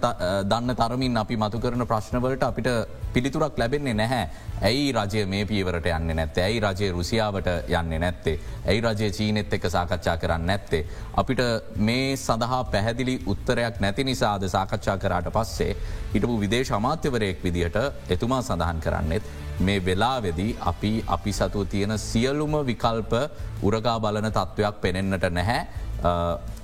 [0.52, 2.70] දන්න තරමින් අපි මතු කරන ප්‍රශ්නවලට අපිට
[3.14, 4.30] පිළිතුරක් ලැබෙන්නේ නැහැ.
[4.62, 7.50] ඇයි රජය මේ පීවරට යන්න නැත්තේ ඇයි රජය රුසියාවට
[7.80, 8.38] යන්න නැත්තේ.
[8.68, 10.86] ඇයි රජය චීනෙත් එක සාකච්ඡා කරන්න නැත්තේ.
[11.16, 11.42] අපිට
[11.90, 15.74] මේ සඳහා පැහැදිලි උත්තරයක් නැති නිසාද සාකච්ඡා කරාට පස්සේ
[16.14, 17.84] හිටපු විදේශ අමාත්‍යවරයෙක් විදිහට
[18.18, 23.14] එතුමා සඳහන් කරන්නෙත් මේ වෙලාවෙදී අපි අපි සතු සතුව තියෙන සියලුම විකල්ප
[23.62, 25.68] උරගා බලන තත්ත්වයක් පෙනෙන්න්නට නැහැ.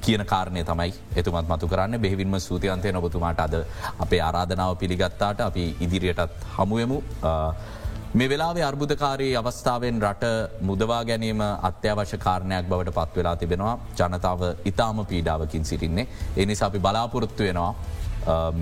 [0.02, 3.56] කියන කාරණය තමයි එතුමත් මතු කරන්න බෙහිවින්ම සූතියන්තය නොබතුමාට අද
[4.00, 6.98] අපේ ආරාධනාව පිළිගත්තාට අපි ඉදිරියටත් හමුවමු.
[8.14, 10.26] මේ වෙලාවේ අර්බුධකාරී අවස්ථාවෙන් රට
[10.62, 14.42] මුදවා ගැනීම අත්‍යවශ්‍ය කාරණයක් බවට පත් වෙලා තිබෙනවා ජනතාව
[14.72, 16.08] ඉතාම පීඩාවකින් සිටින්නේ.
[16.38, 17.74] එනිසා අපි බලාපොරොත්තු වෙනවා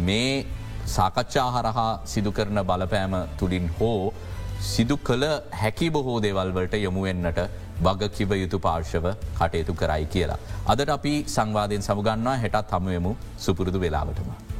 [0.08, 0.46] මේ
[0.86, 4.14] සාකච්ඡා හරහා සිදු කරන බලපෑම තුළින් හෝ
[4.62, 5.26] සිදු කළ
[5.62, 7.42] හැකි බොහෝ දේවල්වලට යොමුවෙන්න්නට
[7.84, 9.06] වග කිව යුතු පාර්ශව
[9.40, 10.40] කටයුතු කරයි කියලා.
[10.68, 14.51] අදට අපි සංවාධයෙන් සමුගන්නවා හෙටත් හමුවමු සුපුරුදු වෙලාවටම.